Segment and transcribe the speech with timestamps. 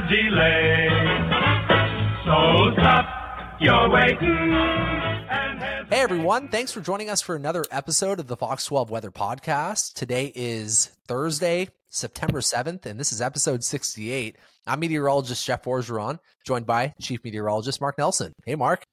[0.00, 0.88] a delay.
[2.24, 4.52] So stop your waiting.
[5.90, 9.94] Hey everyone, thanks for joining us for another episode of the Fox 12 Weather Podcast.
[9.94, 14.36] Today is Thursday, September 7th, and this is episode 68.
[14.66, 18.32] I'm meteorologist Jeff Forgeron, joined by Chief Meteorologist Mark Nelson.
[18.44, 18.84] Hey Mark.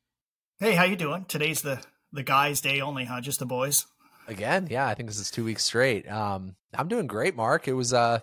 [0.59, 1.25] Hey, how you doing?
[1.25, 1.79] Today's the
[2.11, 3.21] the guys' day only, huh?
[3.21, 3.85] Just the boys.
[4.27, 6.09] Again, yeah, I think this is two weeks straight.
[6.11, 7.67] Um, I'm doing great, Mark.
[7.67, 8.19] It was uh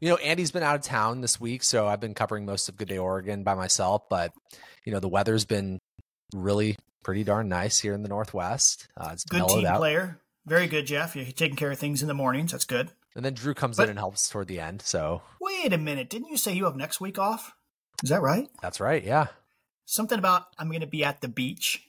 [0.00, 2.76] you know, Andy's been out of town this week, so I've been covering most of
[2.76, 4.32] Good Day Oregon by myself, but
[4.84, 5.78] you know, the weather's been
[6.34, 8.88] really pretty darn nice here in the Northwest.
[8.96, 9.78] Uh, it's good team out.
[9.78, 10.20] player.
[10.46, 11.16] Very good, Jeff.
[11.16, 12.52] You're taking care of things in the mornings.
[12.52, 12.90] That's good.
[13.14, 14.82] And then Drew comes but, in and helps toward the end.
[14.82, 16.10] So wait a minute.
[16.10, 17.54] Didn't you say you have next week off?
[18.02, 18.48] Is that right?
[18.60, 19.02] That's right.
[19.02, 19.28] Yeah.
[19.86, 21.88] Something about I'm going to be at the beach.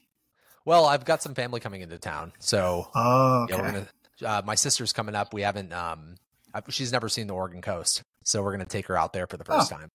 [0.64, 3.56] Well, I've got some family coming into town, so oh, okay.
[3.56, 3.88] yeah, gonna.
[4.22, 5.32] Uh, my sister's coming up.
[5.32, 5.72] We haven't.
[5.72, 6.16] Um,
[6.68, 9.44] she's never seen the Oregon coast, so we're gonna take her out there for the
[9.44, 9.76] first oh.
[9.76, 9.88] time.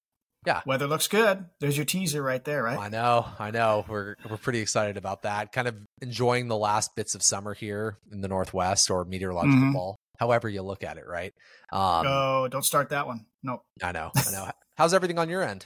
[0.45, 0.61] Yeah.
[0.65, 1.45] Weather looks good.
[1.59, 2.77] There's your teaser right there, right?
[2.77, 3.25] I know.
[3.39, 3.85] I know.
[3.87, 5.51] We're we're pretty excited about that.
[5.51, 9.73] Kind of enjoying the last bits of summer here in the Northwest or meteorological mm-hmm.
[9.73, 9.95] fall.
[10.19, 11.33] However you look at it, right?
[11.71, 13.25] Um, oh, don't start that one.
[13.41, 13.61] No.
[13.81, 14.11] I know.
[14.15, 14.49] I know.
[14.77, 15.65] How's everything on your end?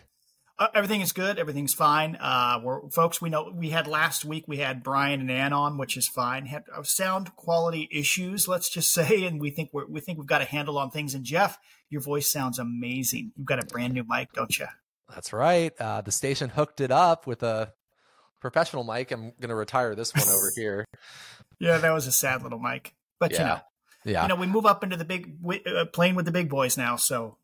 [0.59, 1.37] Uh, everything is good.
[1.37, 2.17] Everything's fine.
[2.19, 3.21] Uh, we're folks.
[3.21, 4.45] We know we had last week.
[4.47, 6.47] We had Brian and Ann on, which is fine.
[6.47, 10.27] Had uh, sound quality issues, let's just say, and we think we're, we think we've
[10.27, 11.13] got a handle on things.
[11.13, 13.33] And Jeff, your voice sounds amazing.
[13.35, 14.65] You've got a brand new mic, don't you?
[15.13, 15.73] That's right.
[15.79, 17.73] Uh, the station hooked it up with a
[18.41, 19.11] professional mic.
[19.11, 20.85] I'm going to retire this one over here.
[21.59, 23.37] yeah, that was a sad little mic, but yeah.
[23.39, 23.59] you know,
[24.05, 26.77] yeah, you know, we move up into the big uh, playing with the big boys
[26.77, 26.95] now.
[26.95, 27.37] So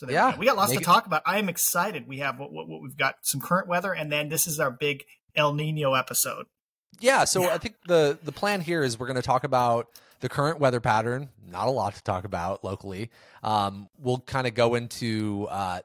[0.00, 1.20] so yeah, we, we, got lots to talk about.
[1.26, 2.08] I am excited.
[2.08, 4.70] We have what, what, what, we've got some current weather, and then this is our
[4.70, 5.04] big
[5.36, 6.46] El Nino episode.
[7.00, 7.48] Yeah, so yeah.
[7.54, 9.88] I think the the plan here is we're going to talk about
[10.20, 11.28] the current weather pattern.
[11.46, 13.10] Not a lot to talk about locally.
[13.42, 15.80] Um, we'll kind of go into uh,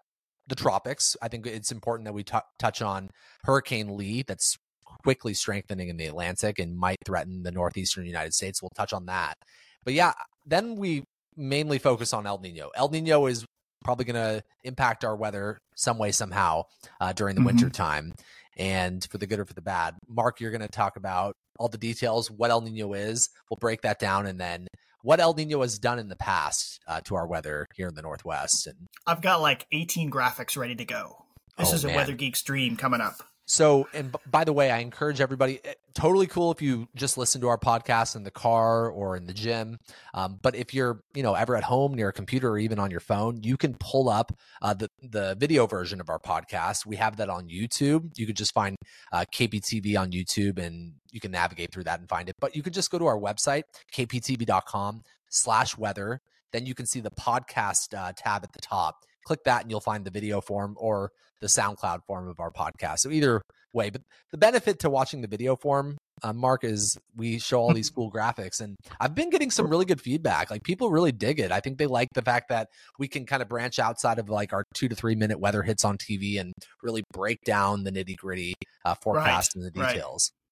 [0.47, 1.17] the tropics.
[1.21, 3.09] I think it's important that we t- touch on
[3.43, 4.57] Hurricane Lee that's
[5.03, 8.61] quickly strengthening in the Atlantic and might threaten the northeastern United States.
[8.61, 9.35] We'll touch on that.
[9.83, 10.13] But yeah,
[10.45, 11.03] then we
[11.35, 12.71] mainly focus on El Nino.
[12.77, 13.45] El Nino is
[13.85, 16.63] probably going to impact our weather some way, somehow
[16.99, 17.45] uh, during the mm-hmm.
[17.45, 18.13] winter time.
[18.57, 21.69] And for the good or for the bad, Mark, you're going to talk about all
[21.69, 23.29] the details, what El Nino is.
[23.49, 24.67] We'll break that down and then
[25.03, 28.01] what El Nino has done in the past uh, to our weather here in the
[28.01, 28.65] Northwest.
[28.65, 31.25] And I've got like 18 graphics ready to go.
[31.57, 31.97] This oh, is a man.
[31.97, 33.21] Weather Geek's dream coming up.
[33.47, 35.59] So, and b- by the way, I encourage everybody.
[35.63, 39.27] Eh, totally cool if you just listen to our podcast in the car or in
[39.27, 39.77] the gym.
[40.15, 42.89] Um, but if you're, you know, ever at home near a computer or even on
[42.89, 46.87] your phone, you can pull up uh, the the video version of our podcast.
[46.87, 48.17] We have that on YouTube.
[48.17, 48.77] You could just find
[49.11, 52.35] uh, KPTV on YouTube, and you can navigate through that and find it.
[52.39, 53.63] But you could just go to our website
[53.93, 56.21] kptv.com/slash weather.
[56.51, 59.81] Then you can see the podcast uh, tab at the top click that and you'll
[59.81, 62.99] find the video form or the SoundCloud form of our podcast.
[62.99, 63.41] So either
[63.73, 67.73] way, but the benefit to watching the video form, uh, Mark, is we show all
[67.73, 70.49] these cool graphics, and I've been getting some really good feedback.
[70.49, 71.51] Like people really dig it.
[71.51, 74.53] I think they like the fact that we can kind of branch outside of like
[74.53, 78.15] our two to three minute weather hits on TV and really break down the nitty
[78.15, 78.53] gritty
[78.85, 80.31] uh, forecast right, and the details.
[80.33, 80.44] Right.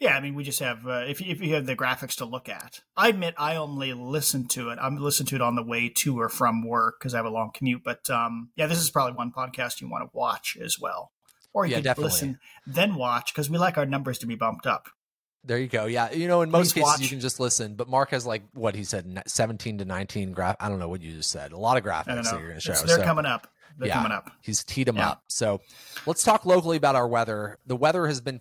[0.00, 2.48] Yeah, I mean, we just have uh, if if you have the graphics to look
[2.48, 2.80] at.
[2.96, 4.78] I admit I only listen to it.
[4.80, 7.30] I'm listen to it on the way to or from work because I have a
[7.30, 7.84] long commute.
[7.84, 11.12] But um, yeah, this is probably one podcast you want to watch as well,
[11.52, 12.10] or you yeah, can definitely.
[12.10, 14.88] listen then watch because we like our numbers to be bumped up.
[15.44, 15.84] There you go.
[15.84, 17.00] Yeah, you know, in most Please cases watch.
[17.00, 20.56] you can just listen, but Mark has like what he said, seventeen to nineteen graph.
[20.58, 21.52] I don't know what you just said.
[21.52, 22.72] A lot of graphics that you're going to show.
[22.72, 23.46] It's, they're so, coming up.
[23.78, 24.30] They're yeah, coming up.
[24.40, 25.10] He's teed them yeah.
[25.10, 25.24] up.
[25.28, 25.60] So
[26.06, 27.58] let's talk locally about our weather.
[27.66, 28.40] The weather has been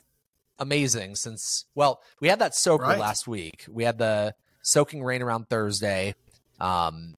[0.60, 3.00] amazing since well, we had that soaker right.
[3.00, 3.66] last week.
[3.70, 6.16] We had the soaking rain around Thursday.
[6.60, 7.16] Um,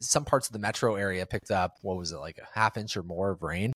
[0.00, 2.96] some parts of the metro area picked up what was it like a half inch
[2.96, 3.72] or more of rain.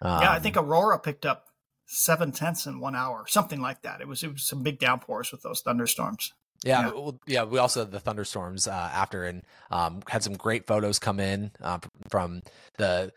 [0.00, 1.46] Um, yeah, I think um, Aurora picked up
[1.86, 4.00] seven tenths in one hour, something like that.
[4.00, 6.32] It was it was some big downpours with those thunderstorms.
[6.64, 6.92] Yeah, yeah.
[6.92, 10.98] Well, yeah we also had the thunderstorms uh, after and um, had some great photos
[10.98, 11.78] come in uh,
[12.10, 12.42] from
[12.78, 13.12] the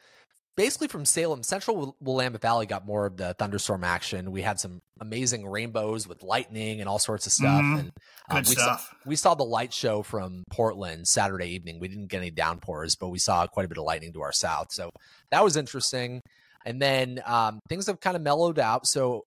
[0.55, 4.31] basically from Salem, Central Willamette Valley got more of the thunderstorm action.
[4.31, 7.61] We had some amazing rainbows with lightning and all sorts of stuff.
[7.61, 7.77] Mm-hmm.
[7.79, 7.91] And
[8.29, 8.87] um, we stuff.
[8.89, 11.79] saw we saw the light show from Portland Saturday evening.
[11.79, 14.33] We didn't get any downpours, but we saw quite a bit of lightning to our
[14.33, 14.67] south.
[14.71, 14.91] So
[15.31, 16.21] that was interesting.
[16.65, 18.85] And then um, things have kind of mellowed out.
[18.85, 19.25] So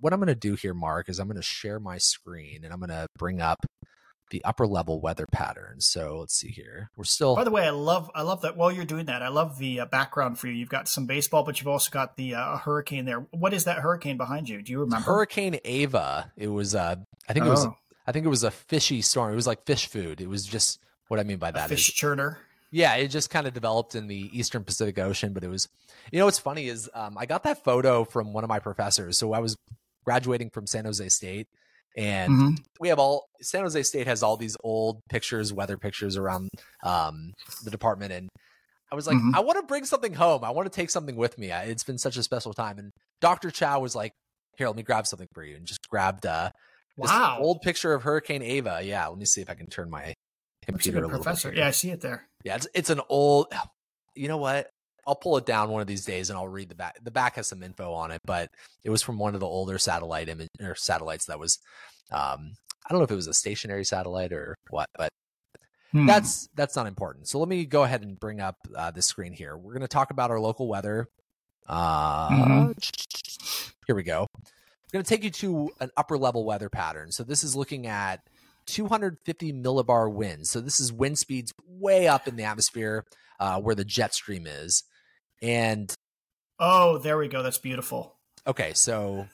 [0.00, 2.72] what I'm going to do here, Mark, is I'm going to share my screen and
[2.72, 3.64] I'm going to bring up
[4.34, 5.86] the upper level weather patterns.
[5.86, 6.90] So let's see here.
[6.96, 7.36] We're still.
[7.36, 9.78] By the way, I love I love that while you're doing that, I love the
[9.78, 10.54] uh, background for you.
[10.54, 13.20] You've got some baseball, but you've also got the uh, hurricane there.
[13.30, 14.60] What is that hurricane behind you?
[14.60, 15.06] Do you remember?
[15.06, 16.32] Hurricane Ava.
[16.36, 16.74] It was.
[16.74, 16.96] Uh,
[17.28, 17.64] I think it was.
[17.64, 17.76] Oh.
[18.08, 19.32] I think it was a fishy storm.
[19.32, 20.20] It was like fish food.
[20.20, 22.38] It was just what I mean by that a fish is, churner.
[22.72, 25.68] Yeah, it just kind of developed in the Eastern Pacific Ocean, but it was,
[26.10, 29.16] you know, what's funny is um, I got that photo from one of my professors.
[29.16, 29.56] So I was
[30.04, 31.46] graduating from San Jose State,
[31.96, 32.64] and Mhm.
[32.80, 36.48] we have all San Jose State has all these old pictures, weather pictures around
[36.82, 37.32] um,
[37.62, 38.28] the department, and
[38.90, 39.34] I was like, Mhm.
[39.34, 40.44] I want to bring something home.
[40.44, 41.50] I want to take something with me.
[41.52, 43.50] I- It's been such a special time, and Dr.
[43.50, 44.12] Chow was like,
[44.56, 46.50] "Here, let me grab something for you," and just grabbed uh,
[46.96, 47.38] this Wow.
[47.40, 48.80] old picture of Hurricane Ava.
[48.82, 50.14] Yeah, let me see if I can turn my
[50.64, 51.52] computer professor.
[51.52, 52.26] Yeah, I see it there.
[52.44, 53.52] Yeah, it's it's an old.
[54.14, 54.70] You know what?
[55.06, 56.98] I'll pull it down one of these days and I'll read the back.
[57.02, 58.50] The back has some info on it, but
[58.84, 61.58] it was from one of the older satellite image or satellites that was.
[62.10, 62.52] Um,
[62.86, 65.08] I don't know if it was a stationary satellite or what, but
[65.92, 66.06] Hmm.
[66.06, 67.28] that's that's not important.
[67.28, 69.56] So let me go ahead and bring up uh, this screen here.
[69.56, 71.06] We're going to talk about our local weather.
[71.68, 73.70] Uh, Mhm.
[73.86, 74.26] Here we go.
[74.34, 74.42] I'm
[74.92, 77.12] going to take you to an upper level weather pattern.
[77.12, 78.20] So this is looking at
[78.66, 80.50] 250 millibar winds.
[80.50, 83.04] So this is wind speeds way up in the atmosphere
[83.40, 84.82] uh, where the jet stream is.
[85.42, 85.92] And
[86.58, 87.42] Oh, there we go.
[87.42, 88.16] That's beautiful.
[88.46, 89.26] okay, so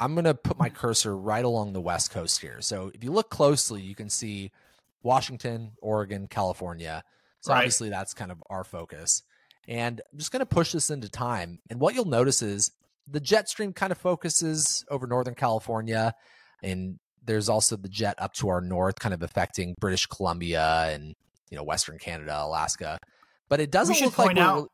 [0.00, 2.60] I'm going to put my cursor right along the west coast here.
[2.60, 4.50] So if you look closely, you can see
[5.02, 7.02] Washington, Oregon, California.
[7.40, 7.58] So Right.
[7.58, 9.22] obviously that's kind of our focus.
[9.68, 11.60] And I'm just going to push this into time.
[11.70, 12.70] And what you'll notice is
[13.06, 16.14] the jet stream kind of focuses over Northern California.
[16.62, 21.14] And there's also the jet up to our north, kind of affecting British Columbia and,
[21.50, 22.98] you know, Western Canada, Alaska.
[23.48, 24.70] But it doesn't look like out-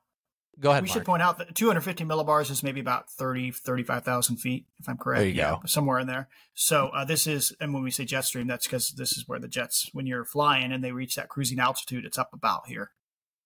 [0.61, 0.99] Go ahead, we Mark.
[0.99, 5.21] should point out that 250 millibars is maybe about 30, 35,000 feet, if I'm correct.
[5.21, 5.61] There you yeah, go.
[5.67, 6.29] Somewhere in there.
[6.55, 9.39] So uh, this is, and when we say jet stream, that's because this is where
[9.39, 12.91] the jets, when you're flying and they reach that cruising altitude, it's up about here.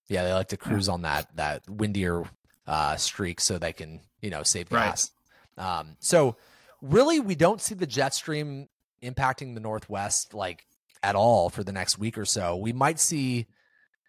[0.09, 2.25] Yeah, they like to cruise on that that windier
[2.67, 4.87] uh, streak so they can you know save Right.
[4.87, 5.11] gas.
[5.57, 6.37] Um, so
[6.83, 8.69] really, we don't see the jet stream
[9.03, 10.67] impacting the northwest like
[11.03, 12.57] at all for the next week or so.
[12.57, 13.47] We might see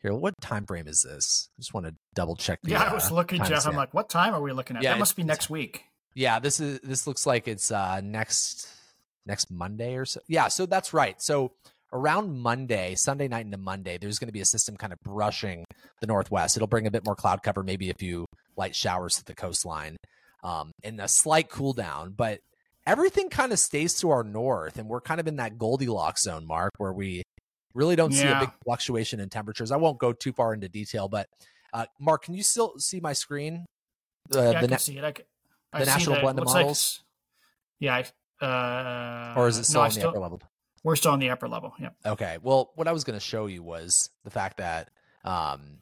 [0.03, 0.13] here.
[0.13, 1.49] What time frame is this?
[1.57, 2.59] I just want to double check.
[2.61, 3.65] The, yeah, I was uh, looking, Jeff.
[3.65, 4.83] I'm like, what time are we looking at?
[4.83, 5.85] Yeah, that must be next week.
[6.13, 8.67] Yeah, this is this looks like it's uh next
[9.25, 10.19] next Monday or so.
[10.27, 11.19] Yeah, so that's right.
[11.19, 11.53] So
[11.91, 15.65] around Monday, Sunday night into Monday, there's going to be a system kind of brushing
[16.01, 16.55] the northwest.
[16.55, 19.97] It'll bring a bit more cloud cover, maybe a few light showers to the coastline,
[20.43, 22.13] um, and a slight cool down.
[22.15, 22.39] But
[22.85, 26.45] everything kind of stays to our north, and we're kind of in that Goldilocks zone,
[26.45, 27.22] Mark, where we
[27.73, 29.71] really don't see a big fluctuation in temperatures.
[29.71, 31.27] I won't go too far into detail, but
[31.73, 33.65] uh, Mark, can you still see my screen?
[34.33, 35.03] Uh, yeah, I can na- see it.
[35.03, 35.25] I can,
[35.73, 36.77] I the National that it Blended looks like Models?
[36.77, 37.03] it's-
[37.79, 37.95] yeah.
[37.95, 40.41] I- Uh, or is it no, still I on the upper level?
[40.83, 41.73] We're still on the upper level.
[41.79, 41.89] Yeah.
[42.05, 42.37] Okay.
[42.41, 44.89] Well, what I was going to show you was the fact that
[45.23, 45.77] um,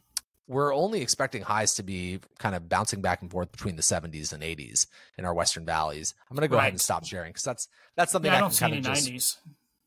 [0.47, 4.31] we're only expecting highs to be kind of bouncing back and forth between the 70s
[4.31, 4.85] and 80s
[5.17, 6.13] in our western valleys.
[6.29, 7.67] I'm going to go ahead and stop sharing because that's
[7.97, 9.37] that's something Yeah, I I, don't can see kind any of just 90s.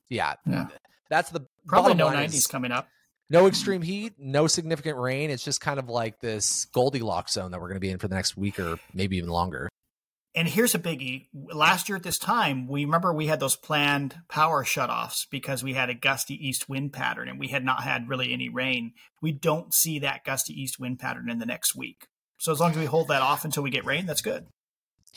[0.08, 0.34] yeah.
[0.46, 0.66] Yeah.
[1.10, 2.88] That's the Probably no 90s coming up.
[3.30, 5.30] No extreme heat, no significant rain.
[5.30, 8.06] It's just kind of like this Goldilocks zone that we're going to be in for
[8.06, 9.68] the next week or maybe even longer.
[10.36, 11.28] And here's a biggie.
[11.32, 15.74] Last year at this time, we remember we had those planned power shutoffs because we
[15.74, 18.92] had a gusty east wind pattern and we had not had really any rain.
[19.22, 22.08] We don't see that gusty east wind pattern in the next week.
[22.38, 24.46] So as long as we hold that off until we get rain, that's good.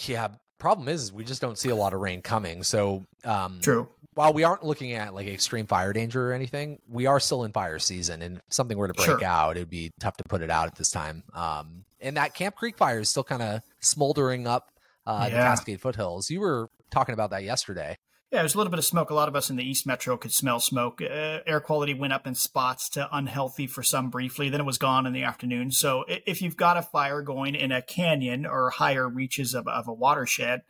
[0.06, 0.30] Yeah.
[0.60, 2.64] Problem is, we just don't see a lot of rain coming.
[2.64, 3.90] So um, True.
[4.18, 7.52] While we aren't looking at like extreme fire danger or anything, we are still in
[7.52, 8.22] fire season.
[8.24, 9.24] And if something were to break Sure.
[9.24, 11.24] out, it'd be tough to put it out at this time.
[11.34, 14.72] Um, and that Camp Creek fire is still kind of smoldering up
[15.06, 16.30] uh, the Cascade foothills.
[16.30, 17.96] You were talking about that yesterday.
[18.32, 19.10] Yeah, there's a little bit of smoke.
[19.10, 21.02] A lot of us in the East Metro could smell smoke.
[21.02, 24.50] Uh, air quality went up in spots to unhealthy for some briefly.
[24.50, 25.72] Then it was gone in the afternoon.
[25.72, 29.88] So if you've got a fire going in a canyon or higher reaches of, of
[29.88, 30.64] a watershed,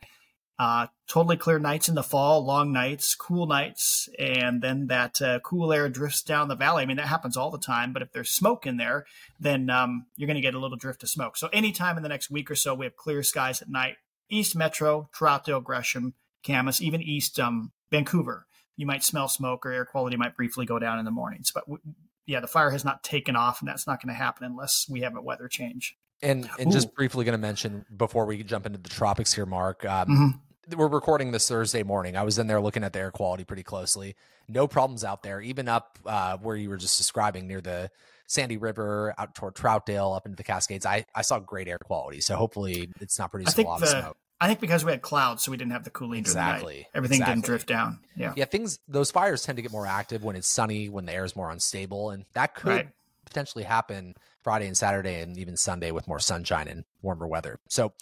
[0.58, 5.38] uh, totally clear nights in the fall, long nights, cool nights, and then that uh,
[5.40, 6.82] cool air drifts down the valley.
[6.82, 7.92] I mean, that happens all the time.
[7.92, 9.06] But if there's smoke in there,
[9.38, 11.36] then um, you're going to get a little drift of smoke.
[11.36, 13.96] So anytime in the next week or so, we have clear skies at night.
[14.28, 18.46] East Metro, Troutdale, Gresham, Camas, even East um, Vancouver,
[18.76, 21.50] you might smell smoke or air quality might briefly go down in the mornings.
[21.52, 21.82] But w-
[22.26, 25.00] yeah, the fire has not taken off, and that's not going to happen unless we
[25.00, 25.96] have a weather change.
[26.20, 29.84] And and just briefly going to mention before we jump into the tropics here, Mark.
[29.84, 30.40] Um, Mhm.
[30.76, 32.16] We're recording this Thursday morning.
[32.16, 34.16] I was in there looking at the air quality pretty closely.
[34.48, 37.90] No problems out there, even up uh, where you were just describing near the
[38.26, 40.84] Sandy River, out toward Troutdale, up into the Cascades.
[40.86, 43.90] I, I saw great air quality, so hopefully it's not producing a lot the- of
[43.90, 44.16] smoke.
[44.40, 46.76] I think because we had clouds, so we didn't have the cooling Exactly.
[46.76, 46.86] night.
[46.94, 47.34] Everything Exactly.
[47.34, 47.98] didn't drift down.
[48.14, 48.34] Yeah.
[48.36, 51.24] Yeah, things those fires tend to get more active when it's sunny, when the air
[51.24, 52.88] is more unstable, and that could Right.
[53.24, 57.58] potentially happen Friday and Saturday and even Sunday with more sunshine and warmer weather.
[57.68, 57.92] So,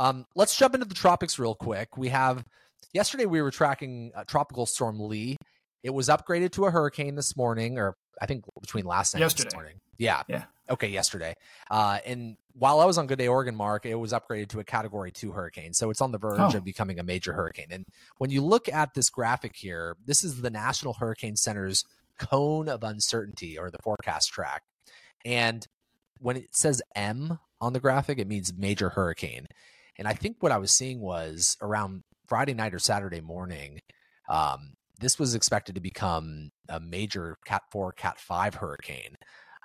[0.00, 1.96] um, let's jump into the tropics real quick.
[1.96, 2.44] We have
[2.94, 5.36] yesterday we were tracking uh, tropical storm Lee.
[5.82, 9.24] It was upgraded to a hurricane this morning, or I think between last night and
[9.24, 9.44] Yesterday.
[9.48, 9.76] this morning.
[9.98, 10.22] Yeah.
[10.28, 10.44] Yeah.
[10.70, 11.34] Okay, yesterday.
[11.70, 14.64] Uh, and while I was on Good Day Oregon, Mark, it was upgraded to a
[14.64, 16.56] Category Two hurricane, so it's on the verge Oh.
[16.58, 17.66] of becoming a major hurricane.
[17.70, 17.84] And
[18.18, 21.84] when you look at this graphic here, this is the National Hurricane Center's
[22.18, 24.62] cone of uncertainty or the forecast track.
[25.24, 25.66] And
[26.18, 29.46] when it says M on the graphic, it means major hurricane.
[29.98, 33.80] And I think what I was seeing was around Friday night or Saturday morning,
[34.28, 39.16] um, this was expected to become a major Cat 4, Cat 5 hurricane.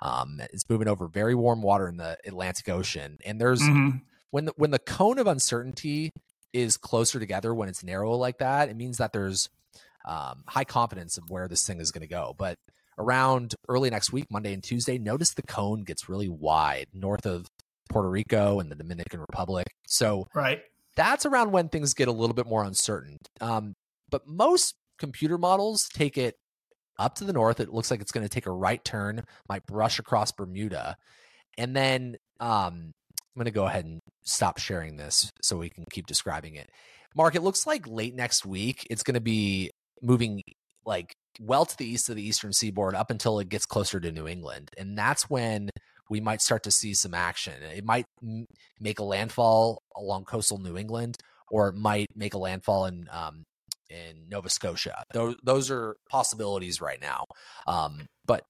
[0.02, 3.18] Um, it's moving over very warm water in the Atlantic Ocean.
[3.24, 4.02] And there's Mhm.
[4.30, 6.10] when the, when the cone of uncertainty
[6.52, 9.48] is closer together when it's narrow like that, it means that there's
[10.06, 12.32] um, high confidence of where this thing is going to go.
[12.38, 12.56] But
[12.96, 17.46] around early next week, Monday and Tuesday, notice the cone gets really wide north of
[17.88, 19.66] Puerto Rico and the Dominican Republic.
[19.86, 20.60] So Right.
[20.96, 23.16] that's around when things get a little bit more uncertain.
[23.40, 23.74] Um,
[24.10, 26.34] but most computer models take it
[26.98, 27.60] up to the north.
[27.60, 30.96] It looks like it's going to take a right turn, might brush across Bermuda,
[31.58, 35.84] and then um, I'm going to go ahead and stop sharing this so we can
[35.90, 36.70] keep describing it.
[37.14, 39.70] Mark, it looks like late next week it's going to be
[40.02, 40.42] moving
[40.84, 44.12] like well to the east of the eastern seaboard up until it gets closer to
[44.12, 45.68] New England, and that's when
[46.08, 47.54] we might start to see some action.
[47.62, 48.46] It might m-
[48.80, 51.18] make a landfall along coastal New England,
[51.50, 53.44] or it might make a landfall in um,
[53.88, 55.04] in Nova Scotia.
[55.12, 57.24] Those those are possibilities right now.
[57.66, 58.44] Um, but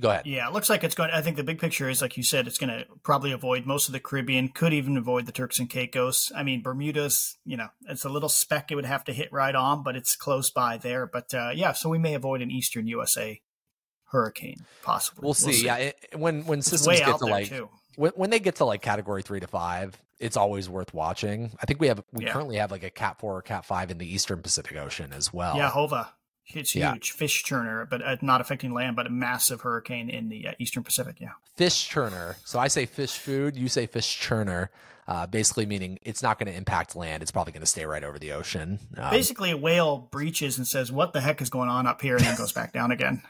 [0.00, 0.26] Go ahead.
[0.26, 1.10] Yeah, it looks like it's going.
[1.10, 3.88] I think the big picture is, like you said, it's going to probably avoid most
[3.88, 4.48] of the Caribbean.
[4.48, 6.30] Could even avoid the Turks and Caicos.
[6.34, 7.38] I mean, Bermuda's.
[7.44, 10.16] You know, it's a little speck it would have to hit right on, but it's
[10.16, 11.06] close by there.
[11.06, 13.40] But uh, yeah, so we may avoid an Eastern USA
[14.10, 15.24] hurricane, possibly.
[15.24, 15.64] we'll see.
[15.64, 17.52] Yeah, it, when when it's systems get to like
[17.96, 21.50] when, when they get to like category three to five, it's always worth watching.
[21.62, 22.32] I think we have we Yeah.
[22.32, 25.32] currently have like a cat four or cat five in the Eastern Pacific Ocean as
[25.32, 25.56] well.
[25.56, 26.08] Yeah, Jova.
[26.54, 26.92] It's Yeah.
[26.94, 30.52] huge, fish churner, but uh, not affecting land, but a massive hurricane in the uh,
[30.58, 31.16] Eastern Pacific.
[31.20, 31.32] Yeah.
[31.56, 32.36] fish churner.
[32.46, 34.68] So I say fish food, you say fish churner.
[35.06, 37.22] Uh, basically meaning it's not going to impact land.
[37.22, 38.78] It's probably going to stay right over the ocean.
[38.98, 42.16] Um, Basically, a whale breaches and says, "What the heck is going on up here?"
[42.16, 43.22] and then goes back down again,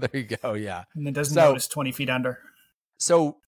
[0.12, 0.54] there you go.
[0.54, 0.84] Yeah.
[0.94, 2.38] and then doesn't So- notice twenty feet under.
[2.98, 3.38] So,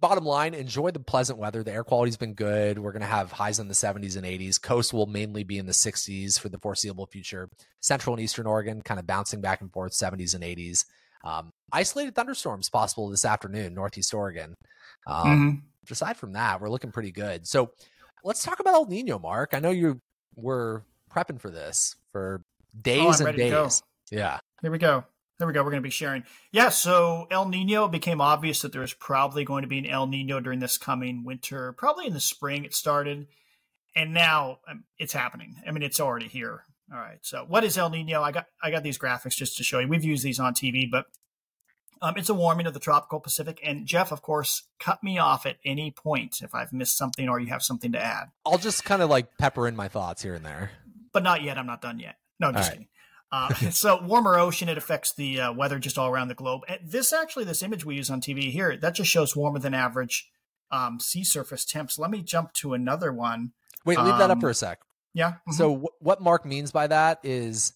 [0.00, 1.62] bottom line, enjoy the pleasant weather.
[1.64, 2.78] The air quality's been good.
[2.78, 4.60] We're going to have highs in the 70s and 80s.
[4.62, 7.48] Coast will mainly be in the 60s for the foreseeable future.
[7.80, 10.84] Central and Eastern Oregon kind of bouncing back and forth, 70s and 80s.
[11.24, 14.54] Um, isolated thunderstorms possible this afternoon, Northeast Oregon.
[15.06, 15.90] Um, Mhm.
[15.90, 17.46] Aside from that, we're looking pretty good.
[17.48, 17.72] So,
[18.22, 19.50] let's talk about El Nino, Mark.
[19.52, 20.00] I know you
[20.36, 22.42] were prepping for this for
[22.80, 23.62] days Oh, and ready to go.
[23.64, 23.82] days.
[24.12, 24.38] Yeah.
[24.60, 25.04] Here we go.
[25.42, 25.64] Here we go.
[25.64, 26.22] We're going to be sharing.
[26.52, 26.68] Yeah.
[26.68, 30.38] So El Nino became obvious that there was probably going to be an El Nino
[30.38, 31.72] during this coming winter.
[31.72, 33.26] Probably in the spring it started,
[33.96, 35.56] and now um, it's happening.
[35.66, 36.62] I mean, it's already here.
[36.92, 37.18] All right.
[37.22, 38.22] So what is El Nino?
[38.22, 39.88] I got I got these graphics just to show you.
[39.88, 41.06] We've used these on TV, but
[42.00, 43.58] um, it's a warming of the tropical Pacific.
[43.64, 47.40] And Jeff, of course, cut me off at any point if I've missed something or
[47.40, 48.28] you have something to add.
[48.46, 50.70] I'll just kind of like pepper in my thoughts here and there.
[51.12, 51.58] but not yet.
[51.58, 52.14] I'm not done yet.
[52.38, 52.74] No, I'm just right.
[52.74, 52.88] kidding.
[53.32, 56.62] Uh, so warmer ocean, it affects the uh, weather just all around the globe.
[56.68, 59.72] And this actually, this image we use on TV here, that just shows warmer than
[59.74, 60.30] average
[60.70, 61.98] um, sea surface temps.
[61.98, 63.52] Let me jump to another one.
[63.84, 64.80] Wait, leave that up Um, for a sec.
[65.14, 65.34] Yeah.
[65.48, 65.54] mhm.
[65.54, 67.72] So wh- what Mark means by that is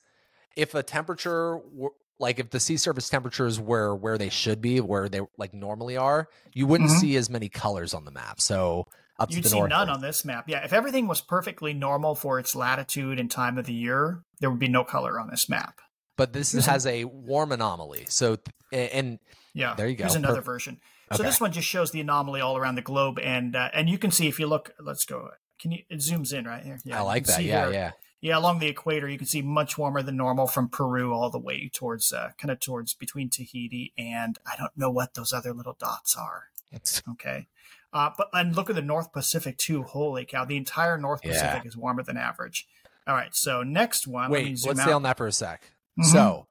[0.56, 4.80] if a temperature were, like if the sea surface temperatures were where they should be,
[4.80, 7.00] where they like normally are, you wouldn't Mhm.
[7.00, 8.40] see as many colors on the map.
[8.40, 8.86] So
[9.18, 9.70] up You'd to the see north.
[9.70, 10.48] none on this map.
[10.48, 14.50] Yeah, if everything was perfectly normal for its latitude and time of the year, there
[14.50, 15.80] would be no color on this map.
[16.16, 18.06] but this Here's a- has a warm anomaly.
[18.08, 18.38] So
[18.72, 19.18] and
[19.54, 20.04] Yeah, There you go.
[20.04, 20.46] Here's another Perfect.
[20.46, 20.80] version.
[21.12, 21.16] Okay.
[21.18, 23.96] So this one just shows the anomaly all around the globe, and uh, and you
[23.98, 24.72] can see if you look.
[24.80, 25.30] Let's go.
[25.60, 25.82] Can you?
[25.88, 26.78] It zooms in right here.
[26.84, 27.42] Yeah, I like that.
[27.44, 27.90] Yeah, here- yeah.
[28.22, 31.38] Yeah, along the equator, you can see much warmer than normal from Peru all the
[31.38, 35.52] way towards, uh, kind of towards between Tahiti and I don't know what those other
[35.52, 36.44] little dots are.
[36.72, 37.02] It's...
[37.10, 37.46] Okay,
[37.92, 39.82] uh, but and look at the North Pacific too.
[39.84, 41.32] Holy cow, the entire North Yeah.
[41.32, 42.66] Pacific is warmer than average.
[43.06, 44.30] All right, so next one.
[44.30, 44.84] let Wait, let's out.
[44.84, 45.70] stay on that for a sec.
[46.00, 46.04] Mhm.
[46.12, 46.46] So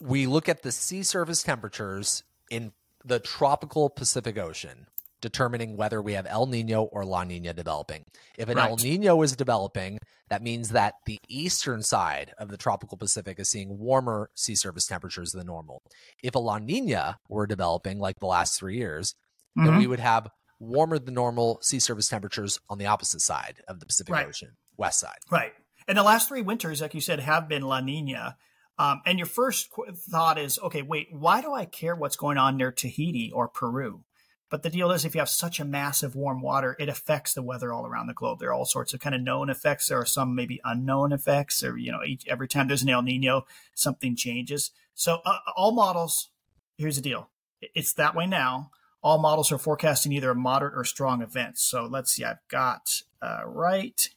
[0.00, 2.72] we look at the sea surface temperatures in
[3.04, 4.86] the tropical Pacific Ocean,
[5.20, 8.04] determining whether we have El Nino or La Nina developing.
[8.36, 12.98] If an El Nino is developing, that means that the eastern side of the tropical
[12.98, 15.82] Pacific is seeing warmer sea surface temperatures than normal.
[16.22, 19.14] If a La Nina were developing, like the last three years,
[19.56, 19.78] then Mhm.
[19.78, 20.28] we would have
[20.60, 24.26] warmer than normal sea surface temperatures on the opposite side of the Pacific Right.
[24.26, 25.18] Ocean, west side.
[25.30, 25.54] Right.
[25.88, 28.36] And the last three winters, like you said, have been La Nina.
[28.78, 32.38] Um, and your first qu- thought is, okay, wait, why do I care what's going
[32.38, 34.04] on near Tahiti or Peru?
[34.50, 37.42] But the deal is, if you have such a massive warm water, it affects the
[37.42, 38.38] weather all around the globe.
[38.38, 39.88] There are all sorts of kind of known effects.
[39.88, 43.02] There are some maybe unknown effects, or you know, each, every time there's an El
[43.02, 44.70] Nino, something changes.
[44.94, 46.30] So uh, all models.
[46.78, 47.28] Here's the deal:
[47.60, 48.70] It's that way now.
[49.02, 51.58] All models are forecasting either a moderate or strong event.
[51.58, 52.24] So let's see.
[52.24, 54.08] I've got uh, right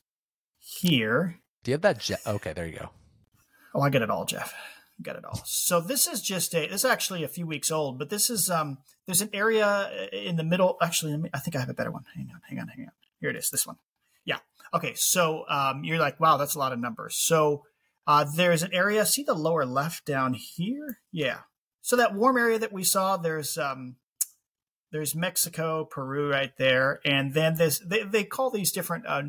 [0.59, 1.40] here.
[1.63, 2.21] Do you have that jet?
[2.25, 2.89] Okay, there you go.
[3.73, 4.53] Oh, I get it all, Jeff.
[4.53, 5.41] I Got it all.
[5.45, 6.67] So this is just a.
[6.67, 8.77] This is actually a few weeks old, but this is um.
[9.05, 10.77] There's an area in the middle.
[10.81, 12.03] Actually, I think I have a better one.
[12.15, 12.91] Hang on, hang on, hang on.
[13.19, 13.49] Here it is.
[13.49, 13.77] This one.
[14.25, 14.37] Yeah.
[14.73, 14.93] Okay.
[14.95, 17.15] So um, you're like, wow, that's a lot of numbers.
[17.15, 17.63] So
[18.05, 19.05] uh, there's an area.
[19.05, 20.99] See the lower left down here?
[21.11, 21.39] Yeah.
[21.81, 23.95] So that warm area that we saw, there's um,
[24.91, 29.23] there's Mexico, Peru right there, and then this they, they call these different uh,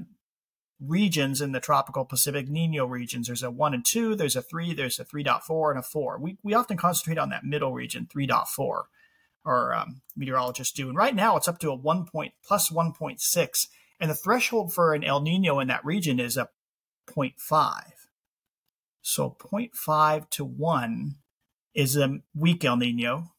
[0.86, 3.26] regions in the tropical Pacific Nino regions.
[3.26, 6.18] There's a one and two, there's a three, there's a 3.4 and a four.
[6.18, 8.82] We, we often concentrate on that middle region, 3.4,
[9.44, 10.88] or um, meteorologists do.
[10.88, 13.68] And right now it's up to a one point plus 1.6.
[14.00, 16.48] And the threshold for an El Nino in that region is a
[17.06, 17.82] 0.5.
[19.00, 21.16] So 0.5 to 1
[21.74, 23.32] is a weak El Nino.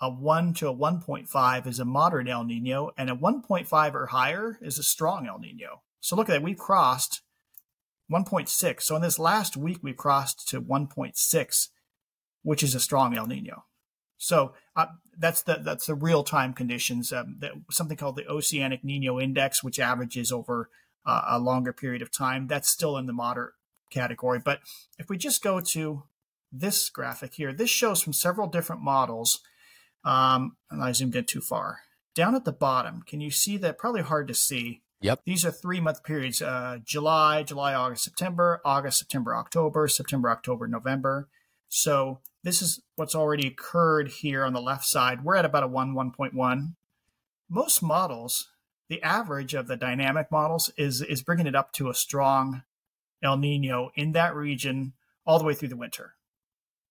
[0.00, 2.90] A 1 to a 1.5 is a moderate El Nino.
[2.96, 5.82] And a 1.5 or higher is a strong El Nino.
[6.04, 6.42] So look at that.
[6.42, 7.22] We've crossed
[8.12, 8.82] 1.6.
[8.82, 11.68] So in this last week, we've crossed to 1.6,
[12.42, 13.64] which is a strong El Nino.
[14.18, 17.10] So uh, that's the that's the real time conditions.
[17.10, 20.68] Um, that, something called the Oceanic Nino Index, which averages over
[21.06, 22.48] uh, a longer period of time.
[22.48, 23.54] That's still in the moderate
[23.90, 24.40] category.
[24.44, 24.60] But
[24.98, 26.02] if we just go to
[26.52, 29.40] this graphic here, this shows from several different models.
[30.04, 31.78] Um, and I zoomed in too far.
[32.14, 33.78] Down at the bottom, can you see that?
[33.78, 35.20] Probably hard to see Yep.
[35.26, 40.66] These are three month periods uh, July, July, August, September, August, September, October, September, October,
[40.66, 41.28] November.
[41.68, 45.22] So this is what's already occurred here on the left side.
[45.22, 46.74] We're at about a 1, 1.1.
[47.50, 48.48] Most models,
[48.88, 52.62] the average of the dynamic models is, is bringing it up to a strong
[53.22, 54.94] El Nino in that region
[55.26, 56.14] all the way through the winter.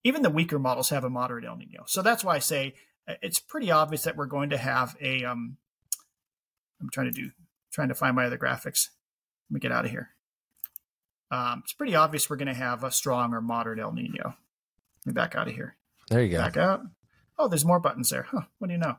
[0.03, 1.85] Even the weaker models have a moderate El Nino.
[1.87, 2.75] So that's why I say
[3.07, 5.23] uh, it's pretty obvious that we're going to have a.
[5.23, 5.57] am
[6.79, 7.31] um, trying to do
[7.73, 8.89] trying to find my other graphics.
[9.49, 10.09] Let me get out of here.
[11.31, 14.35] Um, it's pretty obvious we're going to have a strong or moderate El Nino.
[15.05, 15.75] Let me back out of here.
[16.09, 16.37] There you go.
[16.37, 16.81] Back out.
[17.37, 18.23] Oh, there's more buttons there.
[18.29, 18.97] Huh, what do you know?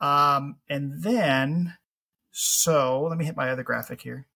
[0.00, 1.76] Um, and then,
[2.30, 4.26] so let me hit my other graphic here.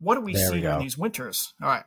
[0.00, 1.54] What do we there see we during these winters?
[1.62, 1.84] All right.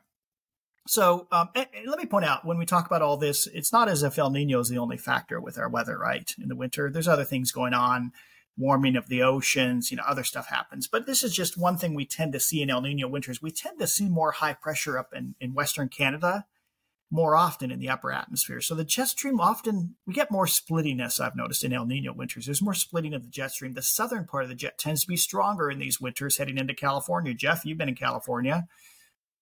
[0.88, 3.74] So um, and, and let me point out when we talk about all this, it's
[3.74, 6.34] not as if El Nino is the only factor with our weather, right?
[6.42, 8.14] In the winter, there's other things going on
[8.58, 10.88] warming of the oceans, you know, other stuff happens.
[10.88, 13.42] But this is just one thing we tend to see in El Nino winters.
[13.42, 16.46] We tend to see more high pressure up in, in Western Canada
[17.12, 18.60] more often in the upper atmosphere.
[18.62, 22.46] So the jet stream often, we get more splittiness, I've noticed in El Nino winters.
[22.46, 23.74] There's more splitting of the jet stream.
[23.74, 26.74] The southern part of the jet tends to be stronger in these winters heading into
[26.74, 27.34] California.
[27.34, 28.68] Jeff, you've been in California.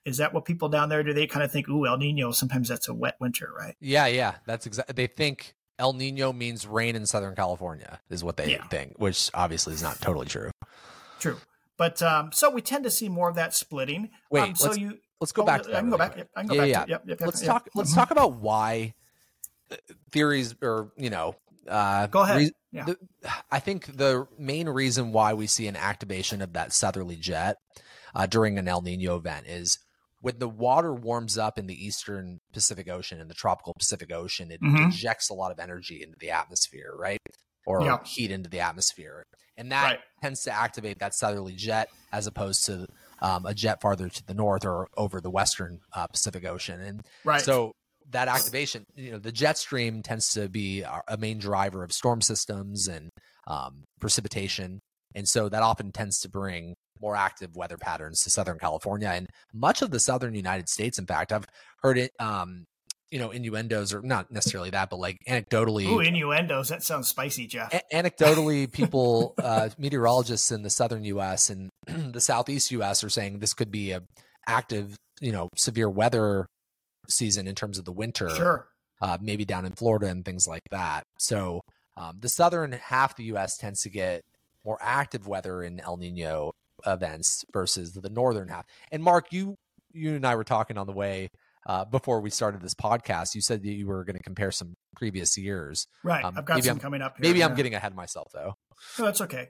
[0.06, 1.14] Is that what people down there do?
[1.14, 3.76] They kind of think, "Ooh, El Nino." Sometimes that's a wet winter, right?
[3.80, 4.94] Yeah, yeah, that's exactly.
[4.94, 8.68] They think El Nino means rain in Southern California, is what they yeah.
[8.68, 10.52] think, which obviously is not totally true.
[11.20, 11.38] True.
[11.78, 14.12] But um, so we tend to see more of that splitting.
[14.30, 15.68] Wait, um, so you let's go oh, back.
[15.68, 16.28] I can go back.
[16.36, 16.68] I can go yeah, back.
[16.68, 16.84] Yeah.
[16.84, 17.68] To, yep, yep, let's talk.
[17.74, 18.94] Let's talk about why
[19.72, 19.76] uh,
[20.12, 21.36] theories, or you know,
[21.68, 22.38] uh, go ahead.
[22.38, 22.86] Re- yeah.
[22.86, 22.98] The,
[23.52, 27.58] I think the main reason why we see an activation of that southerly jet
[28.16, 29.80] uh, during an El Nino event is
[30.24, 34.52] when the water warms up in the eastern Pacific Ocean and the tropical Pacific Ocean,
[34.52, 34.84] it mm-hmm.
[34.84, 37.20] injects a lot of energy into the atmosphere, right?
[37.66, 37.98] Or yeah.
[38.06, 39.26] heat into the atmosphere.
[39.58, 40.00] And that right.
[40.22, 42.88] tends to activate that southerly jet as opposed to
[43.22, 46.80] um, a jet farther to the north or over the western uh, Pacific Ocean.
[46.80, 47.42] And right.
[47.42, 47.74] so
[48.12, 52.22] that activation, you know, the jet stream tends to be a main driver of storm
[52.22, 53.10] systems and
[53.46, 54.80] um, precipitation.
[55.14, 59.28] And so that often tends to bring more active weather patterns to Southern California and
[59.54, 60.98] much of the Southern United States.
[60.98, 61.46] In fact, I've
[61.84, 62.64] heard it, um,
[63.12, 65.86] you know, innuendos or not necessarily that, but like anecdotally.
[65.86, 66.70] Ooh, innuendos.
[66.70, 67.72] That sounds spicy, Jeff.
[67.74, 71.52] A- anecdotally, people, uh, meteorologists in the Southern U.S.
[71.52, 71.70] and
[72.14, 73.04] the Southeast U.S.
[73.04, 74.02] are saying this could be a
[74.48, 76.48] active, you know, severe weather
[77.10, 78.30] season in terms of the winter.
[78.30, 78.68] Sure.
[79.02, 81.04] Uh, maybe down in Florida and things like that.
[81.20, 81.60] So
[81.98, 83.58] um, the southern half of the U.S.
[83.58, 84.22] tends to get
[84.66, 86.54] more active weather in El Nino
[86.86, 88.66] events versus the northern half.
[88.92, 89.58] And Mark, you
[89.92, 91.30] you and I were talking on the way
[91.66, 93.36] uh, before we started this podcast.
[93.36, 95.88] You said that you were going to compare some previous years.
[96.04, 96.24] Right.
[96.24, 97.18] Um, I've got some I'm, coming up.
[97.18, 97.46] Here, maybe yeah.
[97.46, 98.56] I'm getting ahead of myself though.
[99.00, 99.50] No, that's okay.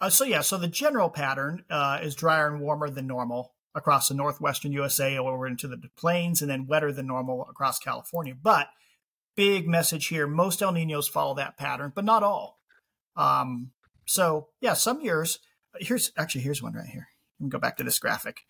[0.00, 4.08] Uh, so yeah, so the general pattern uh, is drier and warmer than normal across
[4.08, 8.34] the northwestern USA over into the plains, and then wetter than normal across California.
[8.40, 8.68] But
[9.36, 12.58] big message here: most El Ninos follow that pattern, but not all.
[13.16, 13.70] Um,
[14.04, 15.38] so yeah, some years
[15.80, 17.08] here's actually here's one right here.
[17.40, 18.42] Let me go back to this graphic.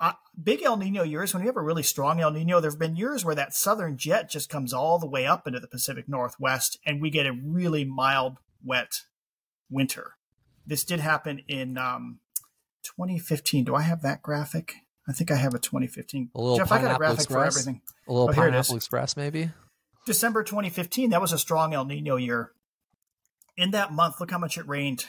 [0.00, 2.78] uh, big El Nino years, when you have a really strong El Nino, there have
[2.78, 6.08] been years where that southern jet just comes all the way up into the Pacific
[6.08, 9.02] Northwest, and we get a really mild, wet
[9.70, 10.12] winter.
[10.66, 12.20] This did happen in um,
[12.84, 13.64] 2015.
[13.64, 14.74] Do I have that graphic?
[15.08, 16.30] I think I have a 2015.
[16.34, 17.56] A little Jeff, I got a Pineapple graphic for Express?
[17.56, 17.82] everything.
[18.06, 18.52] A little Oh, here it is.
[18.52, 19.50] Pineapple Express, maybe.
[20.06, 22.52] December 2015, that was a strong El Nino year.
[23.56, 25.06] In that month, look how much it rained.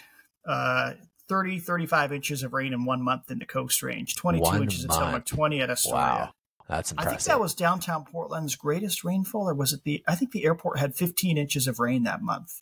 [0.47, 0.93] Uh,
[1.33, 4.85] 30, 35 inches of rain in one month in the coast range, 22 One inches
[4.85, 5.95] at Tillamook, 20 at Astoria.
[5.97, 6.29] Wow,
[6.69, 7.07] that's impressive.
[7.07, 10.03] I think that was downtown Portland's greatest rainfall, or was it the?
[10.07, 12.61] I think the airport had 15 inches of rain that month.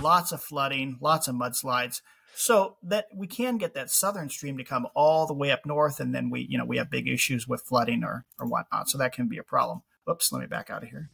[0.00, 2.00] Lots of flooding, lots of mudslides.
[2.34, 6.00] So that we can get that southern stream to come all the way up north,
[6.00, 8.88] and then we, you know, we have big issues with flooding or or whatnot.
[8.88, 9.82] So that can be a problem.
[10.08, 11.10] Oops, let me back out of here.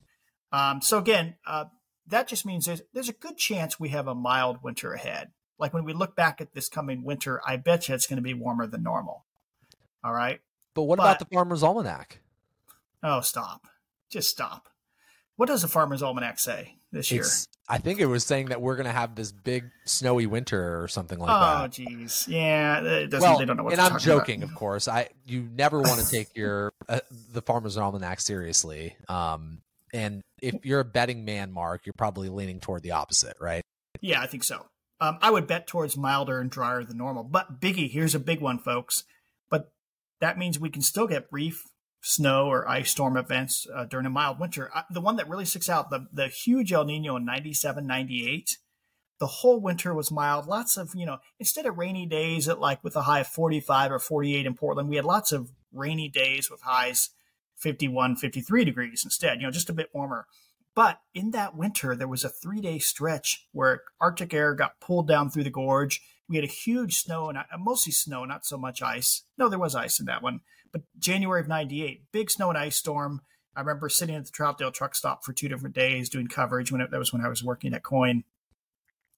[0.52, 1.64] Um, so again, uh,
[2.06, 5.32] that just means there's, there's a good chance we have a mild winter ahead.
[5.58, 8.22] Like when we look back at this coming winter, I bet you it's going to
[8.22, 9.24] be warmer than normal.
[10.04, 10.40] All right.
[10.74, 12.20] but what about the Farmer's Almanac?
[13.02, 13.66] Oh, stop.
[14.10, 14.68] Just stop.
[15.36, 17.24] What does the Farmer's Almanac say this year?
[17.68, 20.88] I think it was saying that we're going to have this big snowy winter or
[20.88, 21.64] something like oh, that.
[21.64, 22.26] Oh, geez.
[22.28, 24.52] Yeah, it doesn't, well, they don't know what and I'm joking, about.
[24.52, 24.88] of course.
[24.88, 27.00] I you never want to take your uh,
[27.32, 28.96] the Farmer's Almanac seriously.
[29.08, 33.62] Um, and if you're a betting man, Mark, you're probably leaning toward the opposite, right?
[34.00, 34.66] Yeah, I think so.
[35.00, 37.24] Um, I would bet towards milder and drier than normal.
[37.24, 39.04] But Biggie, here's a big one, folks.
[39.50, 39.70] But
[40.20, 41.64] that means we can still get brief
[42.00, 44.70] snow or ice storm events uh, during a mild winter.
[44.74, 48.58] Uh, the one that really sticks out, the, the huge El Nino in 97, 98,
[49.18, 50.46] the whole winter was mild.
[50.46, 53.92] Lots of, you know, instead of rainy days at like with a high of 45
[53.92, 57.10] or 48 in Portland, we had lots of rainy days with highs
[57.56, 60.26] 51, 53 degrees instead, you know, just a bit warmer.
[60.76, 65.08] But in that winter, there was a three day stretch where Arctic air got pulled
[65.08, 66.02] down through the gorge.
[66.28, 69.22] We had a huge snow and uh, mostly snow, not so much ice.
[69.38, 70.40] No, there was ice in that one.
[70.70, 73.22] But January of 98, big snow and ice storm.
[73.56, 76.82] I remember sitting at the Troutdale truck stop for two different days doing coverage when
[76.82, 78.24] it, that was when I was working at KOIN.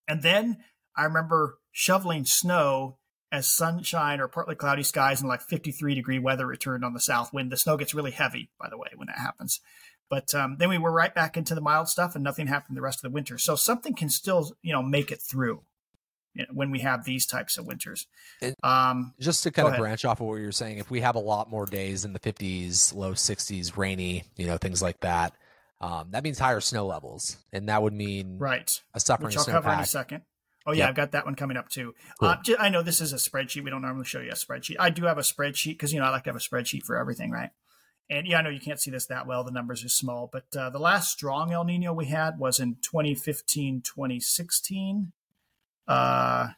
[0.06, 0.58] And then
[0.94, 2.98] I remember shoveling snow
[3.32, 7.32] as sunshine or partly cloudy skies and like 53 degree weather returned on the south
[7.32, 7.50] wind.
[7.50, 9.60] The snow gets really heavy, by the way, when that happens.
[10.10, 12.82] But um, then we were right back into the mild stuff, and nothing happened the
[12.82, 13.36] rest of the winter.
[13.38, 15.62] So something can still, you know, make it through
[16.34, 18.06] you know, when we have these types of winters.
[18.62, 21.16] Um, Just to kind of branch off of what you were saying, if we have
[21.16, 25.34] a lot more days in the 50s, low 60s, rainy, you know, things like that,
[25.80, 28.80] um, that means higher snow levels, and that would mean right.
[28.94, 30.22] a suffering which I'll cover in a second.
[30.66, 30.88] Oh yeah, Yep.
[30.88, 31.94] I've got that one coming up too.
[32.20, 32.28] Cool.
[32.28, 33.62] Uh, j- I know this is a spreadsheet.
[33.64, 34.76] We don't normally show you a spreadsheet.
[34.78, 36.96] I do have a spreadsheet because you know I like to have a spreadsheet for
[36.96, 37.50] everything, right?
[38.10, 39.44] And yeah, I know you can't see this that well.
[39.44, 42.76] The numbers are small, but uh, the last strong El Nino we had was in
[42.80, 45.12] 2015, 2016.
[45.86, 46.48] Uh,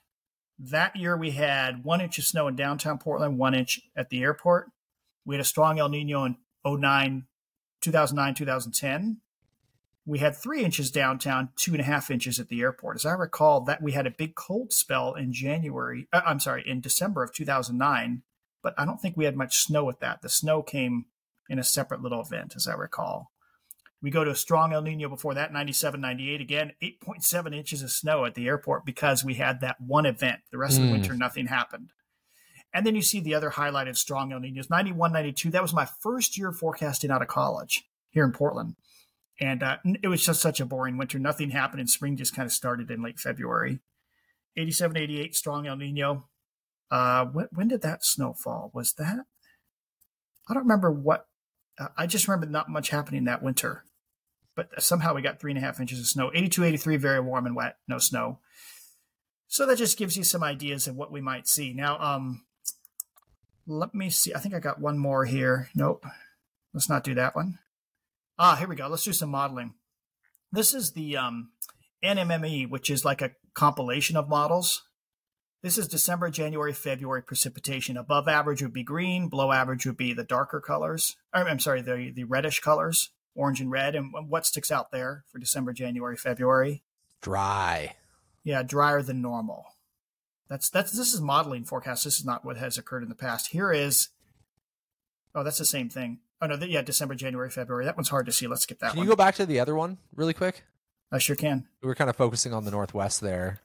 [0.59, 4.23] that year we had one inch of snow in downtown Portland, one inch at the
[4.23, 4.71] airport.
[5.25, 7.27] We had a strong El Nino in 09,
[7.81, 9.21] 2009, 2010
[10.11, 12.97] we had three inches downtown, two and a half inches at the airport.
[12.97, 16.09] As I recall, that we had a big cold spell in January.
[16.13, 18.23] Uh, I'm sorry, in December of 2009,
[18.63, 20.23] but I don't think we had much snow with that.
[20.23, 21.07] The snow came
[21.51, 23.31] in a separate little event, as I recall.
[24.01, 26.41] We go to a strong El Nino before that, 97, 98.
[26.41, 30.41] Again, 8.7 inches of snow at the airport because we had that one event.
[30.51, 30.93] The rest of the Mm.
[30.93, 31.93] winter, nothing happened.
[32.73, 35.51] And then you see the other highlighted strong El Ninos, 91, 92.
[35.51, 38.77] That was my first year forecasting out of college here in Portland.
[39.39, 41.19] And uh, it was just such a boring winter.
[41.19, 43.81] Nothing happened, and spring just kind of started in late February.
[44.57, 46.29] 87, 88, strong El Nino.
[46.91, 48.71] Uh, when, when did that snow fall?
[48.73, 49.27] Was that?
[50.49, 51.27] I don't remember what.
[51.97, 53.85] I just remember not much happening that winter.
[54.55, 56.31] But somehow we got three and a half inches of snow.
[56.35, 58.39] 82, 83, very warm and wet, no snow.
[59.49, 61.73] So that just gives you some ideas of what we might see.
[61.73, 62.45] Now, um,
[63.67, 64.35] let me see.
[64.35, 65.71] I think I got one more here.
[65.75, 66.05] Nope.
[66.75, 67.59] Let's not do that one.
[68.39, 68.89] Ah, here we go.
[68.89, 69.75] Let's do some modeling.
[70.53, 71.51] This is the um,
[72.05, 74.83] NMME, which is like a compilation of models.
[75.63, 77.97] This is December, January, February precipitation.
[77.99, 79.29] Above average would be green.
[79.29, 81.17] Below average would be the darker colors.
[81.33, 83.95] I'm sorry, the the reddish colors, orange and red.
[83.95, 86.83] And what sticks out there for December, January, February?
[87.21, 87.95] Dry.
[88.43, 89.67] Yeah, drier than normal.
[90.49, 92.05] That's that's this is modeling forecast.
[92.05, 93.49] This is not what has occurred in the past.
[93.49, 94.09] Here is
[95.35, 96.21] Oh, that's the same thing.
[96.43, 97.85] Oh no, yeah, December, January, February.
[97.85, 98.47] That one's hard to see.
[98.47, 99.07] Let's skip that Can one.
[99.07, 100.65] you go back to the other one really quick?
[101.13, 101.67] I sure can.
[101.83, 103.61] We were kind of focusing on the Northwest there.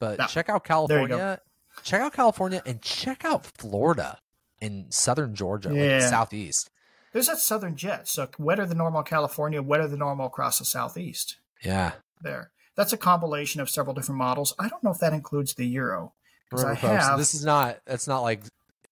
[0.00, 0.26] But Yeah.
[0.26, 1.16] check out There you go.
[1.18, 1.40] California.
[1.84, 4.18] Check out California and check out Florida
[4.60, 6.08] and southern Georgia, like Yeah.
[6.10, 6.70] southeast.
[7.12, 8.08] There's that southern jet.
[8.08, 11.36] So wetter than normal California, wetter than normal across the southeast.
[11.62, 11.92] Yeah.
[12.20, 12.50] There.
[12.76, 14.54] That's a compilation of several different models.
[14.58, 16.14] I don't know if that includes the Euro.
[16.50, 18.42] Remember, I folks, have- this is not it's not like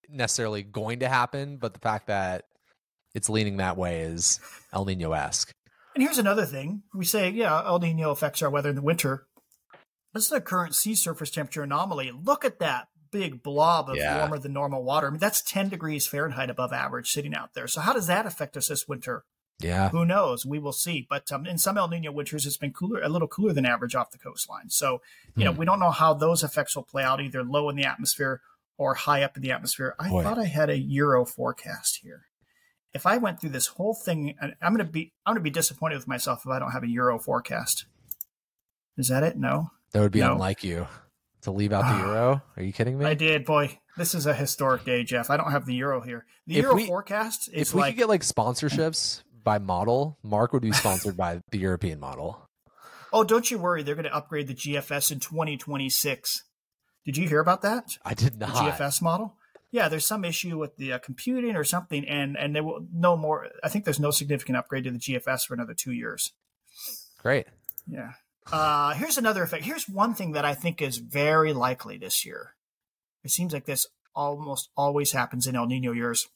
[0.09, 2.45] necessarily going to happen, but the fact that
[3.15, 4.41] it's leaning that way is
[4.73, 5.53] El Nino esque.
[5.95, 9.27] And here's another thing: we say, yeah, El Nino affects our weather in the winter.
[10.19, 12.11] This is the current sea surface temperature anomaly.
[12.11, 14.19] Look at that big blob of Yeah.
[14.19, 15.07] warmer than normal water.
[15.07, 17.69] I mean, that's 10 degrees Fahrenheit above average sitting out there.
[17.69, 19.25] So how does that affect us this winter?
[19.61, 19.91] Yeah.
[19.91, 20.45] Who knows?
[20.45, 21.07] We will see.
[21.09, 23.95] But um, in some El Nino winters, it's been cooler, a little cooler than average
[23.95, 24.71] off the coastline.
[24.71, 25.03] So,
[25.37, 25.59] you know, Hmm.
[25.61, 28.41] we don't know how those effects will play out, either low in the atmosphere
[28.77, 29.95] or high up in the atmosphere.
[30.01, 30.25] I Boy.
[30.25, 32.27] thought I had a Euro forecast here.
[32.93, 35.51] If I went through this whole thing, I'm going to be, I'm going to be
[35.51, 37.85] disappointed with myself if I don't have a Euro forecast.
[38.97, 39.37] Is that it?
[39.37, 40.33] No, That would be No.
[40.33, 40.87] unlike you
[41.43, 42.43] to leave out the euro.
[42.57, 43.05] Are you kidding me?
[43.07, 43.45] I did.
[43.45, 45.31] Boy, this is a historic day, Jeff.
[45.31, 46.25] I don't have the Euro here.
[46.47, 50.19] The If Euro we- forecast is if we like could get like sponsorships by model,
[50.23, 52.43] Mark would be sponsored by the European model.
[53.11, 53.83] Oh, don't you worry.
[53.83, 56.45] They're going to upgrade the GFS in 2026.
[57.07, 57.97] Did you hear about that?
[58.05, 58.55] I did The not.
[58.79, 59.35] GFS model?
[59.71, 63.17] Yeah, there's some issue with the uh, computing or something, and and they will no
[63.17, 63.49] more.
[63.65, 66.33] I think there's no significant upgrade to the GFS for another two years.
[67.19, 67.47] Great.
[67.87, 68.13] Yeah.
[68.51, 69.65] Uh, here's another effect.
[69.65, 72.55] Here's one thing that I think is very likely this year.
[73.23, 76.29] It seems like this almost always happens in El Nino years.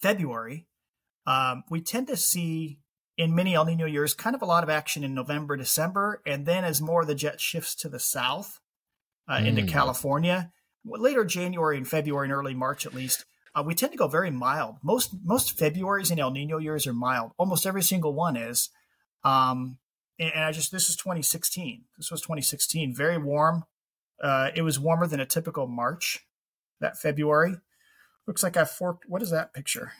[0.00, 0.66] February,
[1.26, 2.78] um, we tend to see
[3.16, 6.46] in many El Nino years kind of a lot of action in November, December, and
[6.46, 8.60] then as more of the jet shifts to the south
[9.28, 9.68] uh, into Mm.
[9.68, 10.52] California,
[10.84, 14.30] later January and February and early March at least, uh, we tend to go very
[14.30, 14.76] mild.
[14.82, 17.32] Most most Februarys in El Nino years are mild.
[17.38, 18.70] Almost every single one is.
[19.24, 19.78] Um,
[20.18, 21.84] and, and I just this is 2016.
[21.96, 22.94] This was 2016.
[22.94, 23.64] Very warm.
[24.22, 26.20] Uh, it was warmer than a typical March.
[26.80, 27.56] That February
[28.26, 29.08] looks like I forked.
[29.08, 29.92] What is that picture?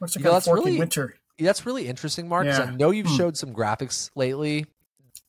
[0.00, 1.16] Looks like Yeah, I'm that's forking really- winter.
[1.38, 2.46] That's really interesting, Mark.
[2.46, 2.62] Yeah.
[2.62, 3.16] I know you've Hmm.
[3.16, 4.64] showed some graphics lately,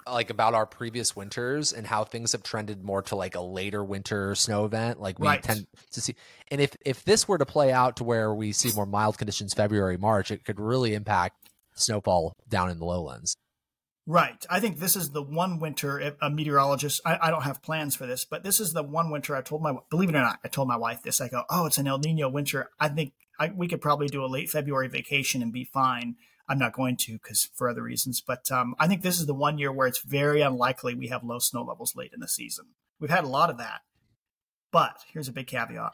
[0.05, 3.83] like about our previous winters and how things have trended more to like a later
[3.83, 5.01] winter snow event.
[5.01, 5.43] Like we Right.
[5.43, 6.15] tend to see,
[6.49, 9.53] and if if this were to play out to where we see more mild conditions
[9.53, 13.35] February March, it could really impact snowfall down in the lowlands.
[14.09, 14.45] Right.
[14.49, 17.01] I think this is the one winter a meteorologist.
[17.05, 19.61] I, I don't have plans for this, but this is the one winter I told
[19.61, 19.73] my.
[19.89, 21.19] Believe it or not, I told my wife this.
[21.19, 22.69] I go, "Oh, it's an El Nino winter.
[22.79, 26.15] I think I, we could probably do a late February vacation and be fine."
[26.49, 29.33] I'm not going to because for other reasons, but um, I think this is the
[29.33, 32.67] one year where it's very unlikely we have low snow levels late in the season.
[33.01, 33.81] We've had a lot of that,
[34.71, 35.91] but here's a big caveat: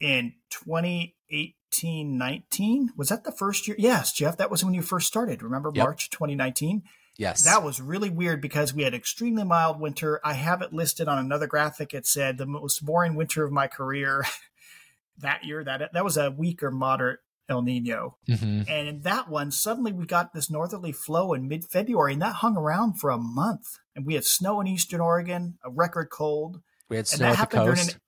[0.00, 3.76] in 2018 19 was that the first year?
[3.78, 5.40] Yes, Jeff, that was when you first started.
[5.40, 5.84] Remember Yep.
[5.84, 6.82] March 2019?
[7.18, 10.20] Yes, That was really weird because we had extremely mild winter.
[10.24, 11.92] I have it listed on another graphic.
[11.92, 14.24] It said the most boring winter of my career
[15.18, 15.64] that year.
[15.64, 18.16] That that was a weak or moderate El Nino.
[18.28, 22.22] hmm And in that one, suddenly we got this northerly flow in mid February, and
[22.22, 23.78] that hung around for a month.
[23.96, 26.60] And we had snow in eastern Oregon, a record cold.
[26.88, 27.94] we had And snow that at the coast.
[27.94, 28.00] an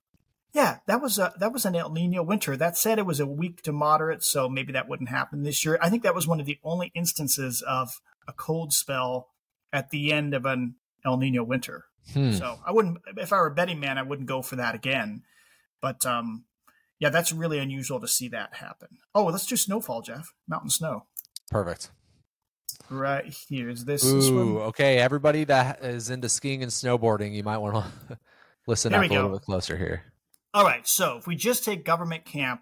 [0.53, 2.57] yeah, that was a that was an El Nino winter.
[2.57, 5.77] That said, it was a weak to moderate, so maybe that wouldn't happen this year.
[5.81, 9.29] I think that was one of the only instances of a cold spell
[9.73, 11.85] at the end of an El Nino winter.
[12.13, 12.31] Hmm.
[12.31, 15.23] So I wouldn't, if I were a betting man, I wouldn't go for that again.
[15.81, 16.45] But um,
[16.99, 18.99] yeah, that's really unusual to see that happen.
[19.15, 20.33] Oh, let's do snowfall, Jeff.
[20.47, 21.05] Mountain snow.
[21.49, 21.91] Perfect.
[22.89, 24.05] Right here is this.
[24.05, 24.63] Ooh, one.
[24.67, 24.97] okay.
[24.97, 28.19] Everybody that is into skiing and snowboarding, you might want to
[28.67, 30.03] listen up a little bit closer here.
[30.53, 32.61] All right, so if we just take government camp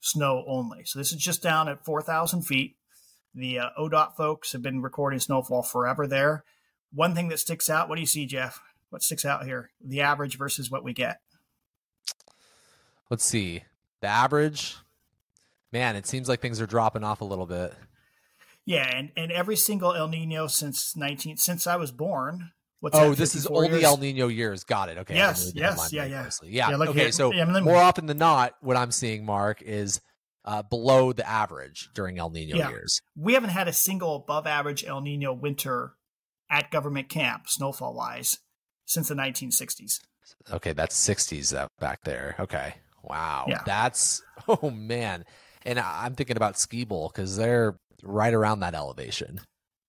[0.00, 2.76] snow only, so this is just down at 4,000 feet.
[3.38, 6.42] The uh, ODOT folks have been recording snowfall forever there.
[6.92, 8.60] One thing that sticks out, what do you see, Jeff?
[8.90, 9.70] What sticks out here?
[9.80, 11.20] The average versus what we get.
[13.08, 13.62] Let's see.
[14.00, 14.74] The average,
[15.70, 17.74] man, it seems like things are dropping off a little bit.
[18.66, 22.50] Yeah, and, and every single El Nino since 19 since I was born.
[22.80, 23.84] What's oh, that, this is only years?
[23.84, 24.64] El Nino years.
[24.64, 24.98] Got it.
[24.98, 25.14] Okay.
[25.14, 26.22] Yes, didn't read the yes, yeah, yeah.
[26.22, 26.50] closely.
[26.50, 26.70] Yeah.
[26.70, 26.98] Yeah, like okay.
[27.02, 30.00] here- So yeah, more often than not, what I'm seeing, Mark, is
[30.48, 32.70] uh, below the average during El Nino Yeah.
[32.70, 33.00] years.
[33.14, 35.92] We haven't had a single above average El Nino winter
[36.50, 38.38] at government camp, snowfall wise,
[38.86, 40.00] since the 1960s.
[40.50, 42.34] Okay, that's 60s up back there.
[42.40, 42.76] Okay.
[43.02, 43.44] Wow.
[43.48, 43.60] Yeah.
[43.66, 45.24] That's oh man.
[45.66, 49.40] And I'm thinking about Ski Bowl because they're right around that elevation.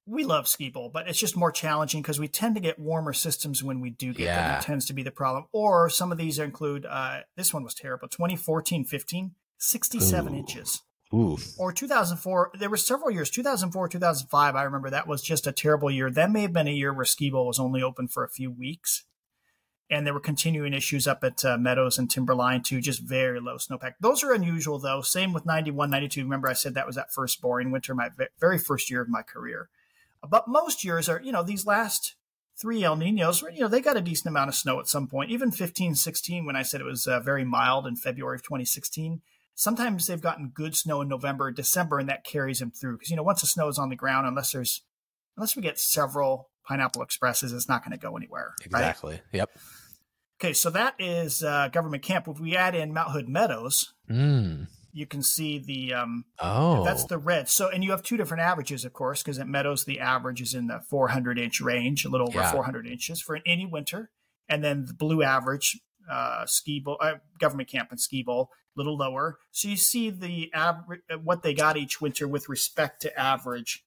[0.06, 3.14] we love ski bowl, but it's just more challenging because we tend to get warmer
[3.14, 4.26] systems when we do get them.
[4.26, 4.48] Yeah.
[4.54, 5.46] That tends to be the problem.
[5.54, 10.38] Or some of these include, uh, this one was terrible, 2014 15, 67 Ooh.
[10.38, 10.82] inches.
[11.14, 11.60] Oof.
[11.60, 15.90] Or 2004, there were several years, 2004, 2005, I remember that was just a terrible
[15.90, 16.12] year.
[16.12, 18.52] That may have been a year where ski bowl was only open for a few
[18.52, 19.06] weeks.
[19.92, 23.56] And there were continuing issues up at uh, Meadows and Timberline too, just very low
[23.56, 23.94] snowpack.
[24.00, 25.02] Those are unusual though.
[25.02, 26.22] Same with 91, 92.
[26.22, 29.24] Remember I said that was that first boring winter, my very first year of my
[29.24, 29.70] career.
[30.28, 32.16] But most years are, you know, these last
[32.56, 35.32] three El Ninos, you know, they got a decent amount of snow at some point.
[35.32, 39.22] Even 15, 16, when I said it was uh, very mild in February of 2016,
[39.60, 42.94] sometimes they've gotten good snow in November, December, and that carries them through.
[42.96, 44.84] Because, you know, once the snow is on the ground, unless there's,
[45.36, 48.54] unless we get several Pineapple Expresses, it's not going to go anywhere.
[48.64, 49.16] Exactly.
[49.16, 49.22] Right?
[49.34, 49.50] Yep.
[50.42, 52.30] Okay, so that is uh, government camp.
[52.30, 54.68] If we add in Mount Hood Meadows, Mm.
[54.94, 56.86] you can see the um, Oh.
[56.86, 57.50] that's the red.
[57.50, 60.54] So, and you have two different averages, of course, because at Meadows the average is
[60.54, 62.52] in the 400 inch range, a little over Yeah.
[62.54, 64.10] 400 inches for any winter,
[64.48, 65.78] and then the blue average,
[66.10, 69.38] uh, ski bowl, uh, government camp and ski bowl, little lower.
[69.52, 73.84] So you see the average, what they got each winter with respect to average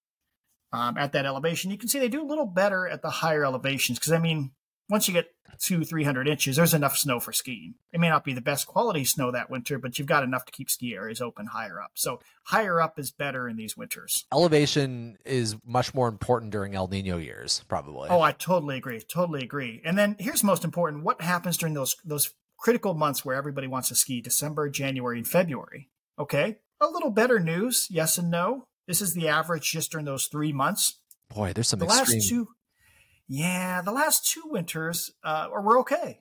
[0.72, 1.70] um, at that elevation.
[1.70, 4.52] You can see they do a little better at the higher elevations because I mean,
[4.88, 5.28] once you get
[5.59, 7.74] two, three hundred inches, there's enough snow for skiing.
[7.92, 10.52] It may not be the best quality snow that winter, but you've got enough to
[10.52, 11.92] keep ski areas open higher up.
[11.94, 14.26] So higher up is better in these winters.
[14.33, 18.09] Elevation is much more important during El Nino years, probably.
[18.11, 19.00] Oh, I totally agree.
[19.00, 19.81] Totally agree.
[19.85, 23.88] And then here's most important: what happens during those those critical months where everybody wants
[23.88, 24.20] to ski?
[24.22, 25.90] December, January, and February.
[26.18, 27.88] Okay, a little better news.
[27.90, 28.66] Yes and no.
[28.87, 31.01] This is the average just during those three months.
[31.35, 32.18] Boy, there's some the extreme.
[32.18, 32.48] last two
[33.29, 36.20] yeah the last two winters uh were okay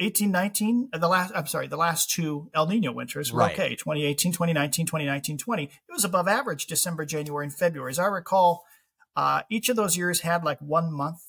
[0.00, 3.52] 18 19 uh, the last i'm sorry the last two el nino winters were Right.
[3.52, 8.06] okay 2018 2019 2019 20 it was above average december january and february as i
[8.06, 8.64] recall
[9.16, 11.20] uh each of those years had like one month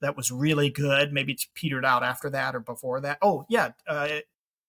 [0.00, 3.70] that was really good maybe it's petered out after that or before that oh yeah
[3.86, 4.08] uh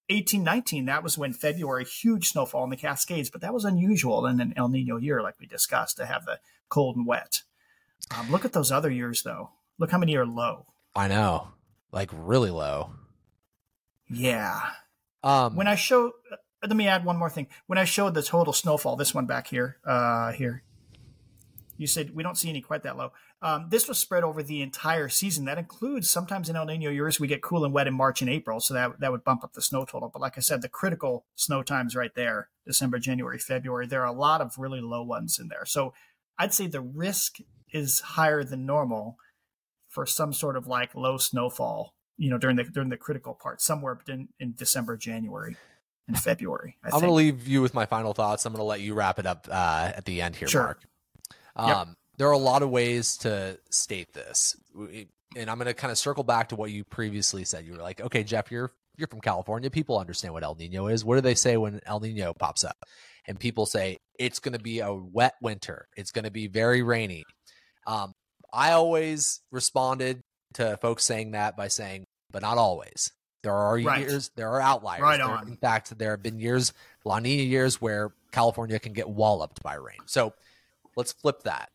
[0.09, 4.25] 18 19 that was when february huge snowfall in the cascades but that was unusual
[4.25, 6.39] in an el nino year like we discussed to have the
[6.69, 7.43] cold and wet
[8.09, 9.51] um, look at those other years, though.
[9.77, 10.65] Look how many are low.
[10.95, 11.49] I know,
[11.91, 12.91] like really low.
[14.09, 14.59] Yeah.
[15.23, 17.47] Um, When I show, uh, let me add one more thing.
[17.67, 20.63] When I showed the total snowfall, this one back here, uh, here,
[21.77, 23.13] you said we don't see any quite that low.
[23.43, 25.45] Um, this was spread over the entire season.
[25.45, 28.29] That includes sometimes in El Nino years we get cool and wet in March and
[28.29, 30.09] April, so that that would bump up the snow total.
[30.09, 33.87] But like I said, the critical snow times right there, December, January, February.
[33.87, 35.65] There are a lot of really low ones in there.
[35.65, 35.93] So
[36.37, 37.37] I'd say the risk
[37.73, 39.17] is higher than normal
[39.89, 41.95] for some sort of like low snowfall.
[42.17, 45.57] You know, during the during the critical part, somewhere in, in December, January,
[46.07, 46.77] and February.
[46.83, 47.01] I I'm think.
[47.01, 48.45] going to leave you with my final thoughts.
[48.45, 50.63] I'm going to let you wrap it up uh, at the end here, Sure.
[50.63, 50.83] Mark.
[51.55, 55.91] Um, There are a lot of ways to state this, and I'm going to kind
[55.91, 57.65] of circle back to what you previously said.
[57.65, 59.69] You were like, "Okay, Jeff, you're you're from California.
[59.71, 61.03] People understand what El Nino is.
[61.05, 62.77] What do they say when El Nino pops up?"
[63.27, 65.87] And people say it's going to be a wet winter.
[65.95, 67.23] It's going to be very rainy.
[67.87, 68.13] Um,
[68.53, 70.21] I always responded
[70.55, 73.11] to folks saying that by saying, "But not always."
[73.43, 74.01] There are Right.
[74.01, 75.01] years, there are outliers.
[75.01, 75.47] Right There- on.
[75.47, 76.73] in fact, there have been years,
[77.05, 79.97] La Nina years, where California can get walloped by rain.
[80.05, 80.33] So
[80.95, 81.71] let's flip that.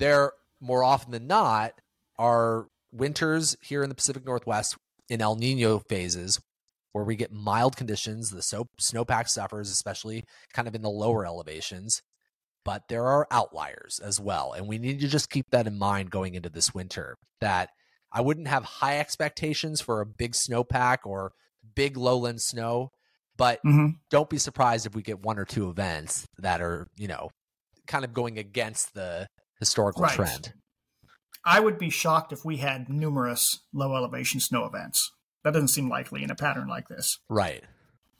[0.00, 1.74] There, more often than not,
[2.18, 4.76] are winters here in the Pacific Northwest
[5.08, 6.40] in El Nino phases
[6.92, 8.30] where we get mild conditions.
[8.30, 12.02] The so- snowpack suffers, especially kind of in the lower elevations.
[12.64, 14.52] But there are outliers as well.
[14.52, 17.70] And we need to just keep that in mind going into this winter that
[18.12, 21.32] I wouldn't have high expectations for a big snowpack or
[21.74, 22.90] big lowland snow,
[23.36, 23.92] but Mhm.
[24.10, 27.30] don't be surprised if we get one or two events that are, you know,
[27.86, 29.26] kind of going against the
[29.60, 30.14] historical Right.
[30.14, 30.54] trend.
[31.44, 35.12] I would be shocked if we had numerous low elevation snow events.
[35.44, 37.18] That doesn't seem likely in a pattern like this.
[37.28, 37.64] Right.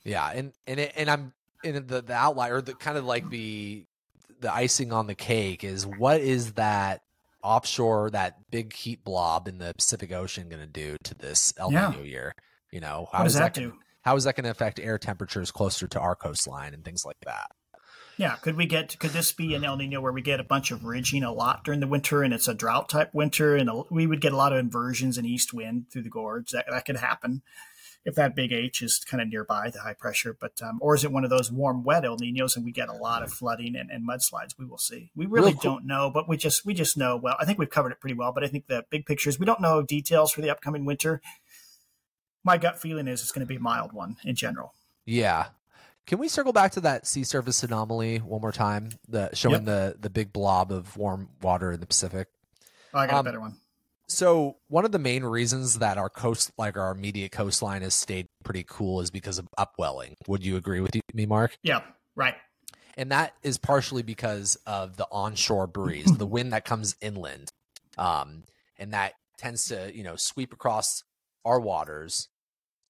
[0.05, 3.85] Yeah, and and it, and I'm in the the outlier, the kind of like the
[4.41, 7.03] the icing on the cake is what is that
[7.43, 11.73] offshore that big heat blob in the Pacific Ocean going to do to this El
[11.73, 11.91] Yeah.
[11.91, 12.35] Nino year?
[12.73, 13.79] You know, What does is that gonna- do?
[14.03, 17.19] How is that going to affect air temperatures closer to our coastline and things like
[17.27, 17.51] that?
[18.21, 18.99] Yeah, could we get?
[18.99, 21.65] Could this be an El Nino where we get a bunch of ridging a lot
[21.65, 24.37] during the winter, and it's a drought type winter, and a, we would get a
[24.37, 26.51] lot of inversions and east wind through the gorge?
[26.51, 27.41] That that could happen
[28.05, 30.37] if that big H is kind of nearby the high pressure.
[30.39, 32.91] But um, or is it one of those warm, wet El Ninos, and we get
[32.91, 34.59] a lot of flooding and, and mudslides?
[34.59, 35.11] We will see.
[35.17, 37.17] We really cool- don't know, but we just we just know.
[37.17, 38.33] Well, I think we've covered it pretty well.
[38.33, 41.23] But I think the big pictures we don't know details for the upcoming winter.
[42.45, 44.75] My gut feeling is it's going to be a mild one in general.
[45.07, 45.47] Yeah.
[46.07, 48.91] Can we circle back to that sea surface anomaly one more time?
[49.09, 52.29] The showing the the big blob of warm water in the Pacific.
[52.93, 53.57] Oh, I got Um, a better one.
[54.09, 58.27] So one of the main reasons that our coast, like our immediate coastline, has stayed
[58.43, 60.17] pretty cool is because of upwelling.
[60.27, 61.57] Would you agree with me, Mark?
[61.63, 61.83] Yeah,
[62.17, 62.35] right.
[62.97, 67.51] And that is partially because of the onshore breeze, the wind that comes inland,
[67.97, 68.43] um,
[68.79, 71.05] and that tends to you know sweep across
[71.45, 72.29] our waters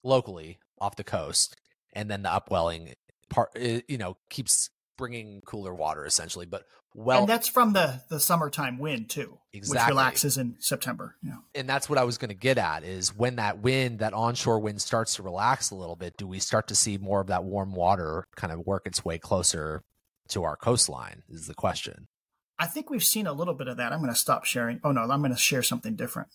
[0.02, 1.54] locally off the coast,
[1.92, 2.94] and then the upwelling
[3.28, 6.46] part, eh, you know, keeps bringing cooler water essentially.
[6.46, 6.64] But
[6.94, 9.84] well, and that's from the the summertime wind too, Exactly.
[9.84, 11.16] which relaxes in September.
[11.22, 11.36] Yeah.
[11.54, 14.58] and that's what I was going to get at is when that wind, that onshore
[14.58, 17.44] wind starts to relax a little bit, do we start to see more of that
[17.44, 19.82] warm water kind of work its way closer
[20.28, 21.22] to our coastline?
[21.28, 22.08] Is the question.
[22.58, 23.92] I think we've seen a little bit of that.
[23.92, 24.80] I'm going to stop sharing.
[24.84, 26.28] Oh no, I'm going to share something different.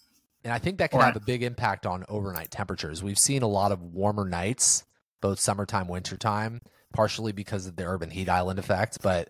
[0.44, 3.04] And I think that can have a big impact on overnight temperatures.
[3.04, 4.84] We've seen a lot of warmer nights,
[5.22, 6.60] both summertime, wintertime,
[6.94, 9.00] partially because of the urban heat island effect.
[9.02, 9.30] But,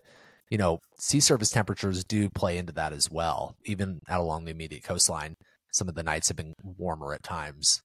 [0.50, 3.56] you know, sea surface temperatures do play into that as well.
[3.64, 5.36] Even out along the immediate coastline,
[5.72, 7.82] some of the nights have been warmer at times.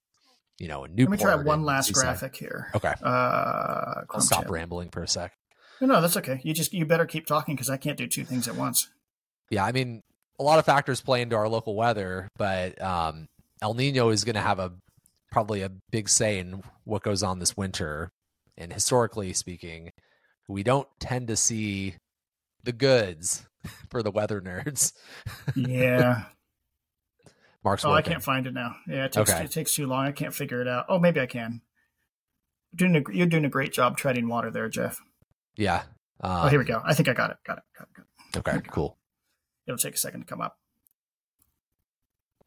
[0.59, 1.19] You know, in Newport.
[1.19, 2.03] Let me try one last Seaside.
[2.03, 2.69] graphic here.
[2.75, 2.93] Okay.
[3.01, 5.33] Uh, I'll stop rambling for a sec.
[5.79, 6.39] No, no, that's okay.
[6.43, 8.87] You just you better keep talking because I can't do two things at once.
[9.49, 10.03] Yeah, I mean,
[10.39, 13.27] a lot of factors play into our local weather, but um,
[13.61, 14.71] El Nino is going to have a
[15.31, 18.11] probably a big say in what goes on this winter.
[18.57, 19.91] And historically speaking,
[20.47, 21.95] we don't tend to see
[22.63, 23.47] the goods
[23.89, 24.93] for the weather nerds.
[25.55, 26.23] Yeah.
[27.63, 28.75] Mark's oh, I can't find it now.
[28.87, 29.43] Yeah, it takes Okay.
[29.43, 30.07] it takes too long.
[30.07, 30.85] I can't figure it out.
[30.89, 31.61] Oh, maybe I can.
[32.71, 34.99] You're doing a, you're doing a great job treading water there, Jeff.
[35.55, 35.83] Yeah.
[36.21, 36.81] Um, oh, here we go.
[36.83, 37.37] I think I got it.
[37.45, 37.63] Got it.
[37.77, 37.93] Got it.
[37.95, 38.57] Got it.
[38.57, 38.97] Okay, cool.
[39.67, 40.57] It'll take a second to come up.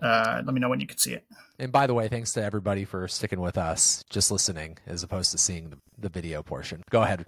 [0.03, 1.25] Uh, let me know when you can see it.
[1.59, 5.31] And by the way, thanks to everybody for sticking with us, just listening as opposed
[5.33, 6.83] to seeing the, the video portion.
[6.91, 7.27] Go ahead.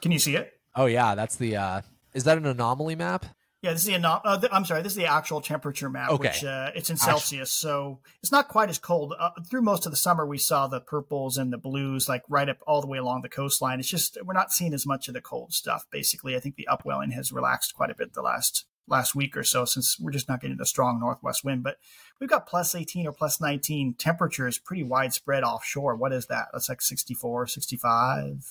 [0.00, 0.52] Can you see it?
[0.74, 1.56] Oh yeah, that's the.
[1.56, 1.80] uh
[2.14, 3.26] Is that an anomaly map?
[3.62, 6.10] Yeah, this is the ano- uh, th- I'm sorry, this is the actual temperature map,
[6.10, 6.28] Okay.
[6.30, 9.14] which uh, it's in Celsius, so it's not quite as cold.
[9.16, 12.48] Uh, through most of the summer, we saw the purples and the blues, like right
[12.48, 13.78] up all the way along the coastline.
[13.78, 15.86] It's just we're not seeing as much of the cold stuff.
[15.92, 19.42] Basically, I think the upwelling has relaxed quite a bit the last last week or
[19.42, 21.64] so, since we're just not getting the strong northwest wind.
[21.64, 21.78] But
[22.20, 25.96] we've got plus 18 or plus 19 temperature is pretty widespread offshore.
[25.96, 26.46] What is that?
[26.52, 28.44] That's like 64, 65,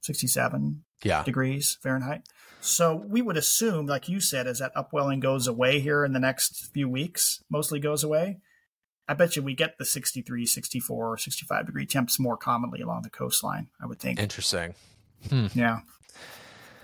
[0.00, 1.22] 67 Yeah.
[1.24, 2.22] degrees Fahrenheit.
[2.60, 6.20] So we would assume, like you said, as that upwelling goes away here in the
[6.20, 8.38] next few weeks, mostly goes away.
[9.08, 13.10] I bet you we get the 63, 64, 65 degree temps more commonly along the
[13.10, 14.20] coastline, I would think.
[14.20, 14.74] Interesting.
[15.28, 15.46] Hmm.
[15.54, 15.80] yeah.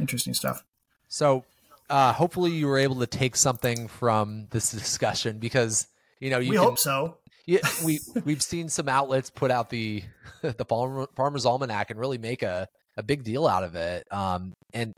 [0.00, 0.64] Interesting stuff.
[1.08, 1.44] So,
[1.90, 5.86] uh, hopefully, you were able to take something from this discussion because
[6.20, 7.16] you know you we can, hope so.
[7.46, 10.02] yeah, we we've seen some outlets put out the
[10.42, 14.06] the Farmer, Farmer's Almanac and really make a a big deal out of it.
[14.12, 14.92] Um, and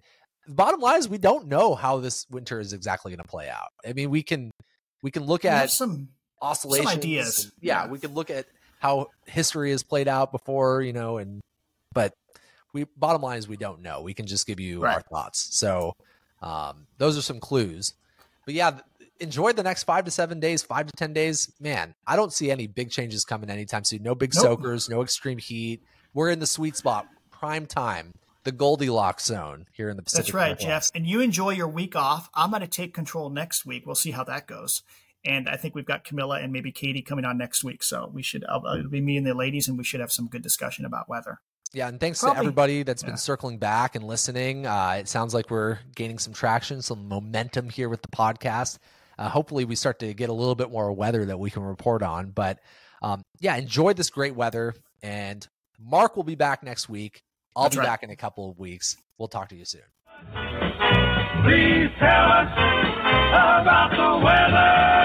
[0.46, 3.48] the bottom line is we don't know how this winter is exactly going to play
[3.48, 3.68] out.
[3.86, 4.50] I mean, we can
[5.02, 6.08] we can look We at some
[6.42, 6.88] oscillations.
[6.96, 7.44] ideas.
[7.44, 7.90] and- yeah, Yeah.
[7.90, 8.46] we can look at
[8.78, 11.40] how history has played out before, you know, and
[11.92, 12.14] but
[12.72, 14.00] we bottom line is we don't know.
[14.02, 15.54] We can just give you our thoughts.
[15.56, 15.92] So
[16.42, 17.94] um, those are some clues.
[18.44, 18.80] But yeah,
[19.20, 21.52] enjoy the next five to seven days, five to ten days.
[21.60, 24.02] Man, I don't see any big changes coming anytime soon.
[24.02, 24.42] No big Nope.
[24.42, 25.82] soakers, no extreme heat.
[26.14, 28.12] We're in the sweet spot, prime time,
[28.44, 30.26] the Goldilocks zone here in the Pacific.
[30.26, 30.90] That's right, Jeff.
[30.94, 32.28] And you enjoy your week off.
[32.34, 33.86] I'm going to take control next week.
[33.86, 34.82] We'll see how that goes.
[35.24, 37.82] And I think we've got Camilla and maybe Katie coming on next week.
[37.82, 40.28] So we should, uh, it'll be me and the ladies, and we should have some
[40.28, 41.40] good discussion about weather.
[41.72, 43.10] Yeah, and thanks to everybody that's yeah.
[43.10, 44.66] been circling back and listening.
[44.66, 48.78] Uh, it sounds like we're gaining some traction, some momentum here with the podcast.
[49.16, 52.02] Uh, hopefully, we start to get a little bit more weather that we can report
[52.02, 52.30] on.
[52.30, 52.58] But
[53.02, 54.74] um, yeah, enjoy this great weather.
[55.02, 55.46] And
[55.78, 57.22] Mark will be back next week.
[57.54, 57.86] I'll That's be right.
[57.86, 58.96] back in a couple of weeks.
[59.18, 59.82] We'll talk to you soon.
[60.32, 62.48] Please tell us
[63.30, 64.99] about the weather.